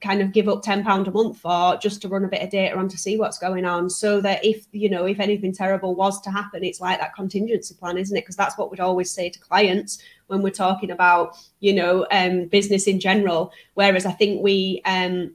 [0.00, 2.50] kind of give up ten pound a month for just to run a bit of
[2.50, 5.94] data on to see what's going on, so that if you know if anything terrible
[5.94, 8.20] was to happen, it's like that contingency plan, isn't it?
[8.20, 12.46] Because that's what we'd always say to clients when we're talking about you know um,
[12.46, 13.52] business in general.
[13.74, 15.34] Whereas I think we um,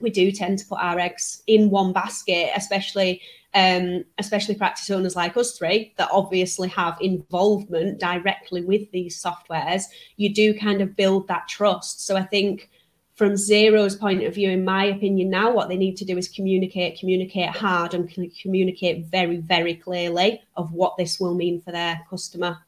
[0.00, 3.20] we do tend to put our eggs in one basket, especially
[3.54, 9.84] um, especially practice owners like us three that obviously have involvement directly with these softwares.
[10.16, 12.04] You do kind of build that trust.
[12.06, 12.68] So I think
[13.18, 16.28] from Xero's point of view, in my opinion, now what they need to do is
[16.28, 18.08] communicate, communicate hard, and
[18.40, 22.58] communicate very, very clearly of what this will mean for their customer.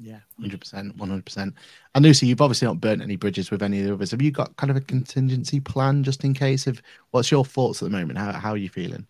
[0.00, 1.54] Yeah, hundred percent, one hundred percent.
[1.94, 4.10] And Lucy, you've obviously not burnt any bridges with any of the others.
[4.12, 6.66] Have you got kind of a contingency plan just in case?
[6.66, 6.80] Of
[7.10, 8.18] what's your thoughts at the moment?
[8.18, 9.06] How how are you feeling?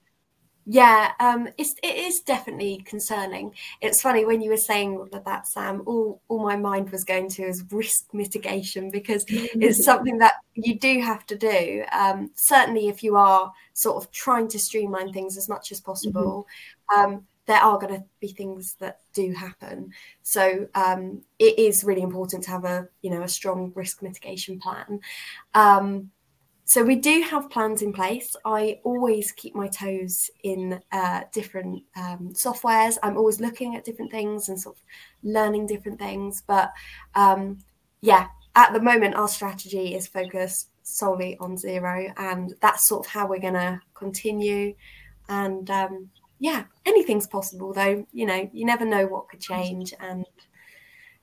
[0.69, 3.55] Yeah, um, it's it is definitely concerning.
[3.81, 5.83] It's funny when you were saying that, Sam.
[5.87, 10.77] All all my mind was going to is risk mitigation because it's something that you
[10.77, 11.85] do have to do.
[11.93, 16.49] Um, certainly, if you are sort of trying to streamline things as much as possible,
[16.91, 17.15] mm-hmm.
[17.15, 19.93] um, there are going to be things that do happen.
[20.23, 24.59] So um, it is really important to have a you know a strong risk mitigation
[24.59, 24.99] plan.
[26.69, 28.35] So we do have plans in place.
[28.45, 32.99] I always keep my toes in uh, different um, softwares.
[33.05, 34.83] I'm always looking at different things and sort of
[35.23, 36.43] learning different things.
[36.45, 36.73] But
[37.15, 37.59] um,
[38.01, 43.13] yeah, at the moment, our strategy is focused solely on Xero, and that's sort of
[43.13, 44.75] how we're going to continue.
[45.29, 46.11] And um,
[46.41, 48.05] yeah, anything's possible though.
[48.13, 50.27] You know, you never know what could change, and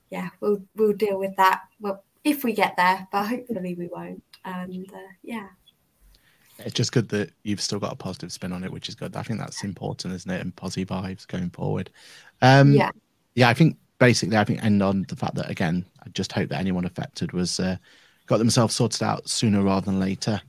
[0.10, 1.64] yeah, we'll we'll deal with that.
[1.82, 4.24] Well, if we get there, but hopefully we won't.
[4.46, 5.48] And uh, yeah,
[6.60, 9.16] it's just good that you've still got a positive spin on it, which is good.
[9.16, 10.42] I think that's important, isn't it?
[10.42, 11.90] And positive vibes going forward.
[12.42, 12.92] Um, yeah,
[13.36, 13.50] yeah.
[13.50, 16.60] I think basically, I think end on the fact that again, I just hope that
[16.60, 17.78] anyone affected was uh,
[18.28, 20.42] got themselves sorted out sooner rather than later.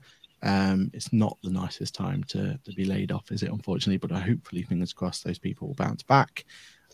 [0.43, 3.51] Um, it's not the nicest time to to be laid off, is it?
[3.51, 6.45] Unfortunately, but I hopefully, fingers crossed, those people will bounce back,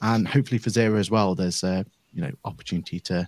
[0.01, 3.27] and hopefully for Xero as well, there's a you know opportunity to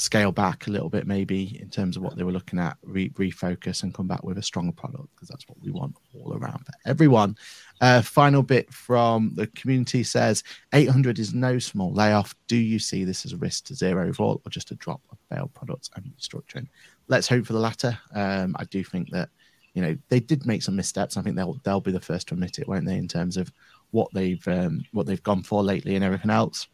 [0.00, 3.10] scale back a little bit, maybe in terms of what they were looking at, re-
[3.10, 6.64] refocus and come back with a stronger product because that's what we want all around
[6.64, 7.36] for everyone.
[7.82, 10.42] Uh, final bit from the community says
[10.72, 12.34] 800 is no small layoff.
[12.48, 15.18] Do you see this as a risk to Xero overall or just a drop of
[15.28, 16.68] failed products and restructuring?
[17.08, 17.98] Let's hope for the latter.
[18.14, 19.28] Um, I do think that
[19.74, 21.18] you know they did make some missteps.
[21.18, 22.96] I think they'll they'll be the first to admit it, won't they?
[22.96, 23.52] In terms of
[23.90, 26.68] what they've um, what they've gone for lately and everything else.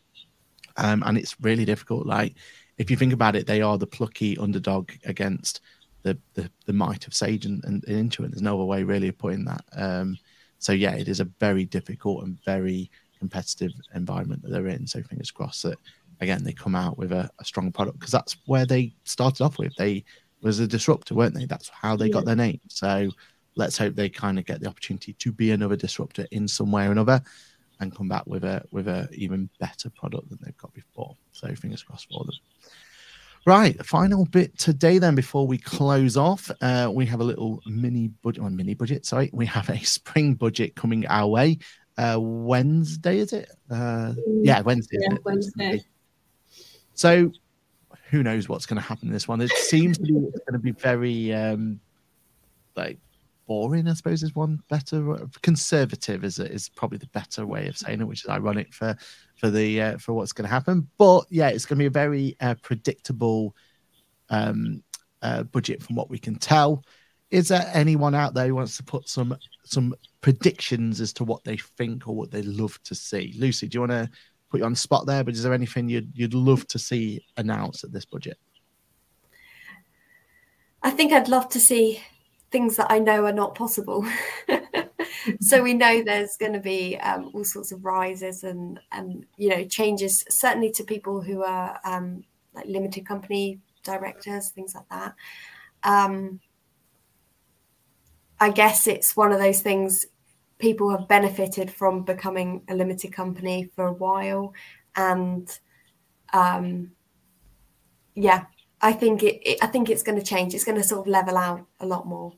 [0.77, 2.07] Um, and it's really difficult.
[2.07, 2.35] Like
[2.79, 5.61] if you think about it, they are the plucky underdog against
[6.03, 8.31] the the, the might of Sage and, and, and Intuit.
[8.31, 9.65] There's no other way really of putting that.
[9.75, 10.19] Um,
[10.59, 14.87] so yeah, it is a very difficult and very competitive environment that they're in.
[14.87, 15.79] So fingers crossed that
[16.21, 19.59] again they come out with a, a strong product because that's where they started off
[19.59, 19.75] with.
[19.77, 20.05] They
[20.43, 21.47] was a disruptor, weren't they?
[21.47, 22.13] That's how they yeah.
[22.13, 22.61] got their name.
[22.69, 23.11] So
[23.57, 26.87] let's hope they kind of get the opportunity to be another disruptor in some way
[26.87, 27.23] or another
[27.81, 31.17] and come back with a with a even better product than they've got before.
[31.33, 32.35] So fingers crossed for them.
[33.47, 34.99] Right, final bit today.
[34.99, 39.07] Then before we close off, uh, we have a little mini budget, or mini budget.
[39.07, 41.59] Sorry, we have a spring budget coming our way.
[41.97, 43.51] Uh, Wednesday is it?
[43.71, 44.99] Uh, yeah, Wednesday.
[45.01, 45.85] Yeah, Wednesday.
[46.95, 47.31] So,
[48.11, 49.41] who knows what's going to happen in this one?
[49.41, 51.79] It seems to be going to be very um,
[52.75, 52.99] like
[53.47, 55.19] boring, I suppose, is one better.
[55.43, 58.97] Conservative is is probably the better way of saying it, which is ironic for
[59.37, 60.89] for the uh, for what's going to happen.
[60.99, 63.55] But yeah, it's going to be a very uh, predictable
[64.31, 64.83] um,
[65.23, 66.85] uh, budget from what we can tell.
[67.31, 71.45] Is there anyone out there who wants to put some some predictions as to what
[71.45, 73.35] they think or what they love to see?
[73.37, 74.11] Lucy, do you want to
[74.51, 75.25] put you on the spot there?
[75.25, 78.39] But is there anything you'd you'd love to see announced at this budget?
[80.83, 82.01] I think I'd love to see
[82.57, 84.07] things that I know are not possible.
[85.43, 89.51] so we know there's going to be um, all sorts of rises and and you
[89.51, 95.15] know changes certainly to people who are um, like limited company directors, things like that.
[95.85, 96.41] Um,
[98.41, 100.07] I guess it's one of those things
[100.59, 104.55] people have benefited from becoming a limited company for a while.
[104.97, 105.47] And
[106.33, 106.93] um,
[108.15, 108.47] yeah,
[108.81, 110.55] I think it, it I think it's going to change.
[110.55, 112.33] It's going to sort of level out a lot more.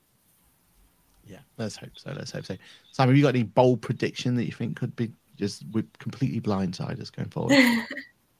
[1.59, 2.13] Let's hope so.
[2.17, 2.57] Let's hope so.
[2.93, 6.41] Simon, have you got any bold prediction that you think could be just with completely
[6.41, 7.59] blindsiders us going forward?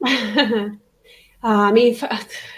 [1.41, 1.97] Uh, I mean,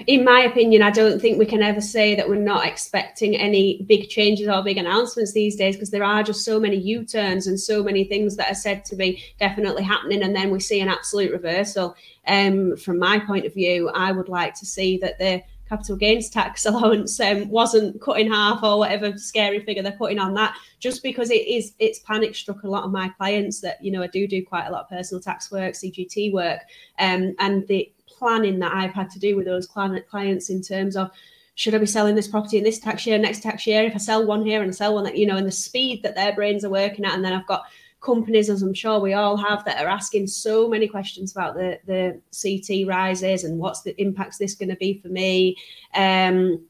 [0.07, 3.83] in my opinion, I don't think we can ever say that we're not expecting any
[3.83, 7.47] big changes or big announcements these days because there are just so many U turns
[7.47, 10.81] and so many things that are said to be definitely happening, and then we see
[10.81, 11.95] an absolute reversal.
[12.27, 16.29] Um, from my point of view, I would like to see that the capital gains
[16.29, 20.55] tax allowance um, wasn't cut in half or whatever scary figure they're putting on that
[20.81, 24.03] just because it is it's panic struck a lot of my clients that you know
[24.03, 26.61] i do do quite a lot of personal tax work cgt work
[26.99, 27.91] um, and the
[28.21, 31.11] planning that I've had to do with those clients in terms of
[31.57, 33.83] should I be selling this property in this tax year, next tax year?
[33.83, 36.15] If I sell one here and sell one that, you know, and the speed that
[36.15, 37.15] their brains are working at.
[37.15, 37.65] And then I've got
[38.01, 41.79] companies, as I'm sure we all have, that are asking so many questions about the,
[41.87, 45.57] the CT rises and what's the impacts this going to be for me.
[45.95, 46.65] Um,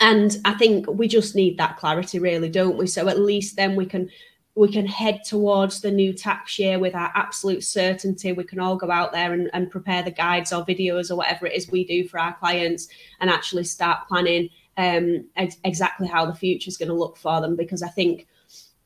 [0.00, 2.86] and I think we just need that clarity, really, don't we?
[2.86, 4.10] So at least then we can
[4.56, 8.32] we can head towards the new tax year with our absolute certainty.
[8.32, 11.46] We can all go out there and, and prepare the guides or videos or whatever
[11.46, 12.88] it is we do for our clients
[13.20, 17.42] and actually start planning um, ex- exactly how the future is going to look for
[17.42, 17.54] them.
[17.54, 18.26] Because I think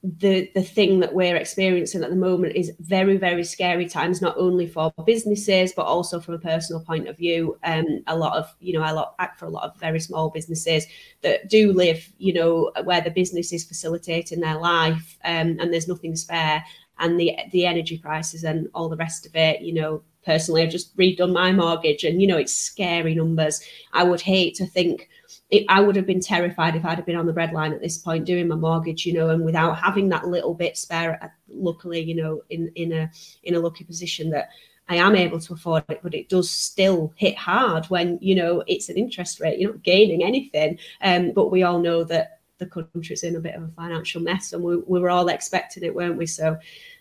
[0.02, 4.34] the the thing that we're experiencing at the moment is very very scary times not
[4.38, 7.58] only for businesses but also from a personal point of view.
[7.64, 10.30] Um a lot of you know i lot act for a lot of very small
[10.30, 10.86] businesses
[11.20, 15.88] that do live you know where the business is facilitating their life um, and there's
[15.88, 16.64] nothing spare
[16.98, 20.70] and the the energy prices and all the rest of it you know personally i've
[20.70, 23.60] just redone my mortgage and you know it's scary numbers.
[23.92, 25.08] I would hate to think
[25.50, 27.80] it, I would have been terrified if I'd have been on the red line at
[27.80, 31.18] this point doing my mortgage, you know, and without having that little bit spare.
[31.22, 33.10] Uh, luckily, you know, in in a
[33.42, 34.50] in a lucky position that
[34.88, 38.62] I am able to afford it, but it does still hit hard when you know
[38.66, 39.58] it's an interest rate.
[39.58, 43.54] You're not gaining anything, um, but we all know that the country's in a bit
[43.54, 46.26] of a financial mess, and we, we were all expecting it, weren't we?
[46.26, 46.58] So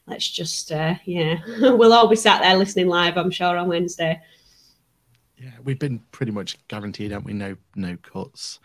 [0.08, 4.20] let's just, uh, yeah, we'll all be sat there listening live, I'm sure, on Wednesday.
[5.42, 7.34] Yeah, we've been pretty much guaranteed, haven't we?
[7.34, 8.60] No, no cuts.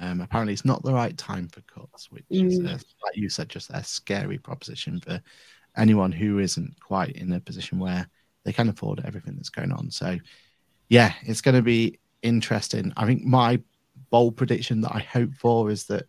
[0.00, 2.46] Um, apparently, it's not the right time for cuts, which mm.
[2.46, 5.20] is, a, like you said, just a scary proposition for
[5.76, 8.08] anyone who isn't quite in a position where
[8.44, 9.90] they can afford everything that's going on.
[9.90, 10.18] So,
[10.88, 12.92] yeah, it's going to be interesting.
[12.96, 13.60] I think my
[14.10, 16.06] bold prediction that I hope for is that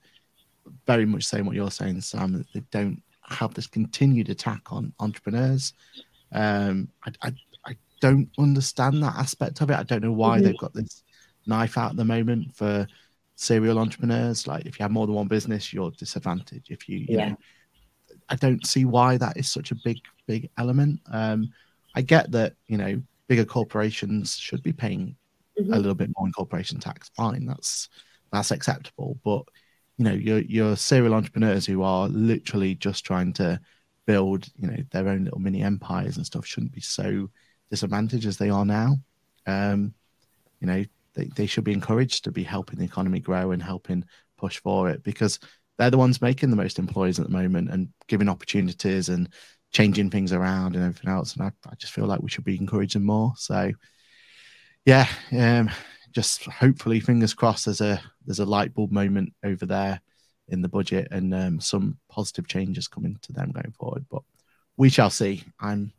[0.86, 4.93] very much saying what you're saying, Sam, that they don't have this continued attack on
[4.99, 5.74] entrepreneurs.
[6.32, 7.34] Um, I, I,
[8.04, 9.78] don't understand that aspect of it.
[9.78, 10.45] I don't know why mm-hmm.
[10.45, 11.04] they've got this
[11.47, 12.86] knife out at the moment for
[13.36, 14.45] serial entrepreneurs.
[14.45, 16.70] Like if you have more than one business, you're disadvantaged.
[16.70, 17.30] If you, you yeah.
[17.30, 17.38] know,
[18.28, 20.99] I don't see why that is such a big, big element.
[21.14, 21.54] Um,
[21.95, 25.16] I get that, you know, bigger corporations should be paying
[25.58, 25.72] mm-hmm.
[25.72, 27.10] a little bit more in corporation tax.
[27.16, 27.88] Fine, that's
[28.34, 29.18] that's acceptable.
[29.24, 29.43] But
[29.97, 33.62] you know, your your serial entrepreneurs who are literally just trying to
[34.06, 37.30] build, you know, their own little mini empires and stuff shouldn't be so
[37.74, 38.97] disadvantaged as they are now.
[39.47, 39.95] Um,
[40.59, 44.05] you know, they, they should be encouraged to be helping the economy grow and helping
[44.38, 45.39] push for it because
[45.80, 49.28] they're the ones making the most employees at the moment and giving opportunities and
[49.71, 51.34] changing things around and everything else.
[51.34, 53.34] And I, I just feel like we should be encouraging more.
[53.38, 53.71] So,
[54.86, 55.71] yeah, um,
[56.11, 59.99] just hopefully, fingers crossed, there's a there's a light bulb moment over there
[60.47, 64.05] in the budget and um, some positive changes coming to them going forward.
[64.11, 64.21] But
[64.78, 65.43] we shall see.
[65.59, 65.91] I'm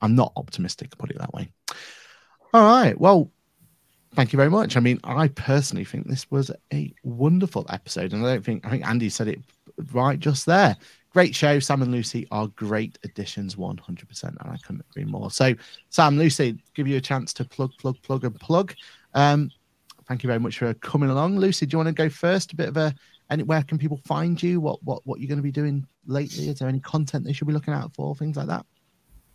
[0.00, 1.48] I'm not optimistic, put it that way.
[2.52, 2.98] All right.
[2.98, 3.30] Well,
[4.14, 4.76] thank you very much.
[4.76, 8.70] I mean, I personally think this was a wonderful episode, and I don't think I
[8.70, 9.40] think Andy said it
[9.92, 10.76] right just there.
[11.12, 11.58] Great show.
[11.58, 15.30] Sam and Lucy are great additions, 100%, and I couldn't agree more.
[15.30, 15.54] So,
[15.88, 18.74] Sam, Lucy, give you a chance to plug, plug, plug, and plug.
[19.14, 19.50] Um,
[20.08, 21.38] thank you very much for coming along.
[21.38, 22.52] Lucy, do you want to go first?
[22.52, 22.94] A bit of a
[23.30, 24.60] And where can people find you?
[24.60, 26.48] What what what you're going to be doing lately?
[26.48, 28.14] Is there any content they should be looking out for?
[28.14, 28.66] Things like that.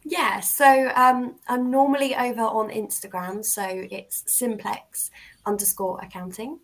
[0.03, 5.11] Yeah, so um, I'm normally over on Instagram, so it's simplex
[5.45, 6.59] underscore accounting.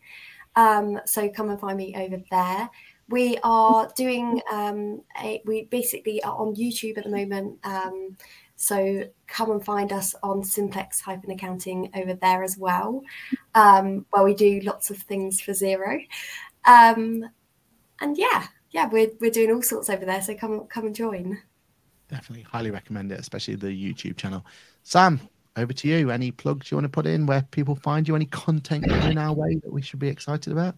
[0.55, 2.69] Um, so come and find me over there.
[3.09, 7.59] We are doing um, a, we basically are on YouTube at the moment.
[7.63, 8.17] Um,
[8.55, 13.03] so come and find us on simplex hyphen accounting over there as well,
[13.53, 16.03] um, where we do lots of things for Xero.
[16.65, 17.23] Um,
[18.01, 20.23] and yeah, yeah, we're, we're doing all sorts over there.
[20.23, 21.39] So come come and join
[22.09, 24.45] definitely highly recommend it, especially the YouTube channel.
[24.83, 25.19] Sam,
[25.57, 26.11] over to you.
[26.11, 28.15] Any plugs you want to put in where people find you?
[28.15, 30.75] Any content coming our way that we should be excited about?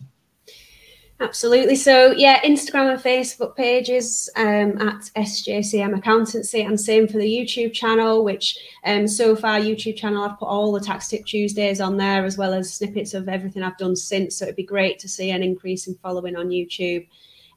[1.22, 1.76] Absolutely.
[1.76, 7.74] So, yeah, Instagram and Facebook pages um, at SJCM Accountancy, and same for the YouTube
[7.74, 8.24] channel.
[8.24, 12.24] Which um, so far, YouTube channel, I've put all the Tax Tip Tuesdays on there,
[12.24, 14.38] as well as snippets of everything I've done since.
[14.38, 17.06] So it'd be great to see an increase in following on YouTube.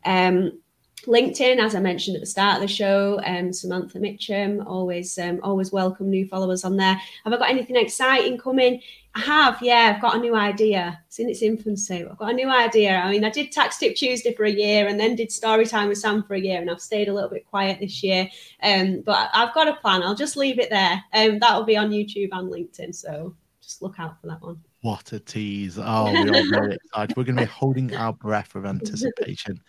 [0.05, 0.61] Um,
[1.07, 5.40] LinkedIn, as I mentioned at the start of the show, um, Samantha Mitcham, always um,
[5.42, 7.00] always welcome new followers on there.
[7.24, 8.80] Have I got anything exciting coming?
[9.14, 11.00] I have, yeah, I've got a new idea.
[11.07, 12.05] It's in its infancy.
[12.05, 12.96] I've got a new idea.
[12.96, 15.88] I mean, I did Tax Tip Tuesday for a year and then did Story Time
[15.88, 18.28] with Sam for a year, and I've stayed a little bit quiet this year.
[18.62, 20.03] Um, but I've got a plan.
[20.03, 21.03] I'll just leave it there.
[21.12, 24.61] Um, that'll be on YouTube and LinkedIn, so just look out for that one.
[24.82, 25.78] What a tease!
[25.78, 27.16] Oh, we're very excited.
[27.16, 29.61] We're going to be holding our breath of anticipation.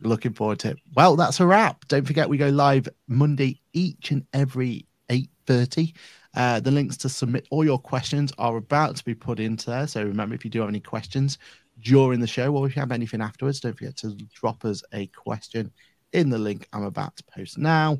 [0.00, 0.78] Looking forward to it.
[0.94, 1.86] Well, that's a wrap.
[1.88, 5.94] Don't forget we go live Monday each and every 8:30.
[6.34, 9.86] Uh, the links to submit all your questions are about to be put into there.
[9.86, 11.38] So remember, if you do have any questions
[11.82, 15.06] during the show, or if you have anything afterwards, don't forget to drop us a
[15.08, 15.72] question
[16.12, 17.98] in the link I'm about to post now.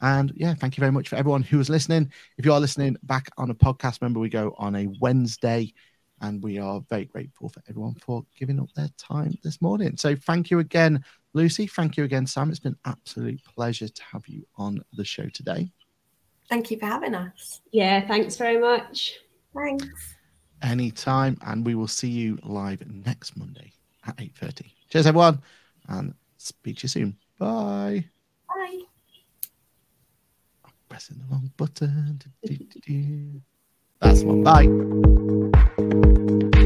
[0.00, 2.12] And yeah, thank you very much for everyone who was listening.
[2.36, 5.72] If you are listening back on a podcast, remember we go on a Wednesday
[6.20, 9.96] and we are very grateful for everyone for giving up their time this morning.
[9.96, 11.66] So thank you again, Lucy.
[11.66, 12.50] Thank you again, Sam.
[12.50, 15.70] It's been an absolute pleasure to have you on the show today.
[16.48, 17.60] Thank you for having us.
[17.72, 19.18] Yeah, thanks very much.
[19.54, 20.14] Thanks.
[20.62, 23.72] Anytime, and we will see you live next Monday
[24.06, 24.72] at 8.30.
[24.90, 25.40] Cheers, everyone,
[25.88, 27.16] and speak to you soon.
[27.38, 28.04] Bye.
[28.48, 28.80] Bye.
[30.64, 32.20] I'm pressing the wrong button.
[34.00, 34.42] That's one.
[34.42, 36.57] Bye.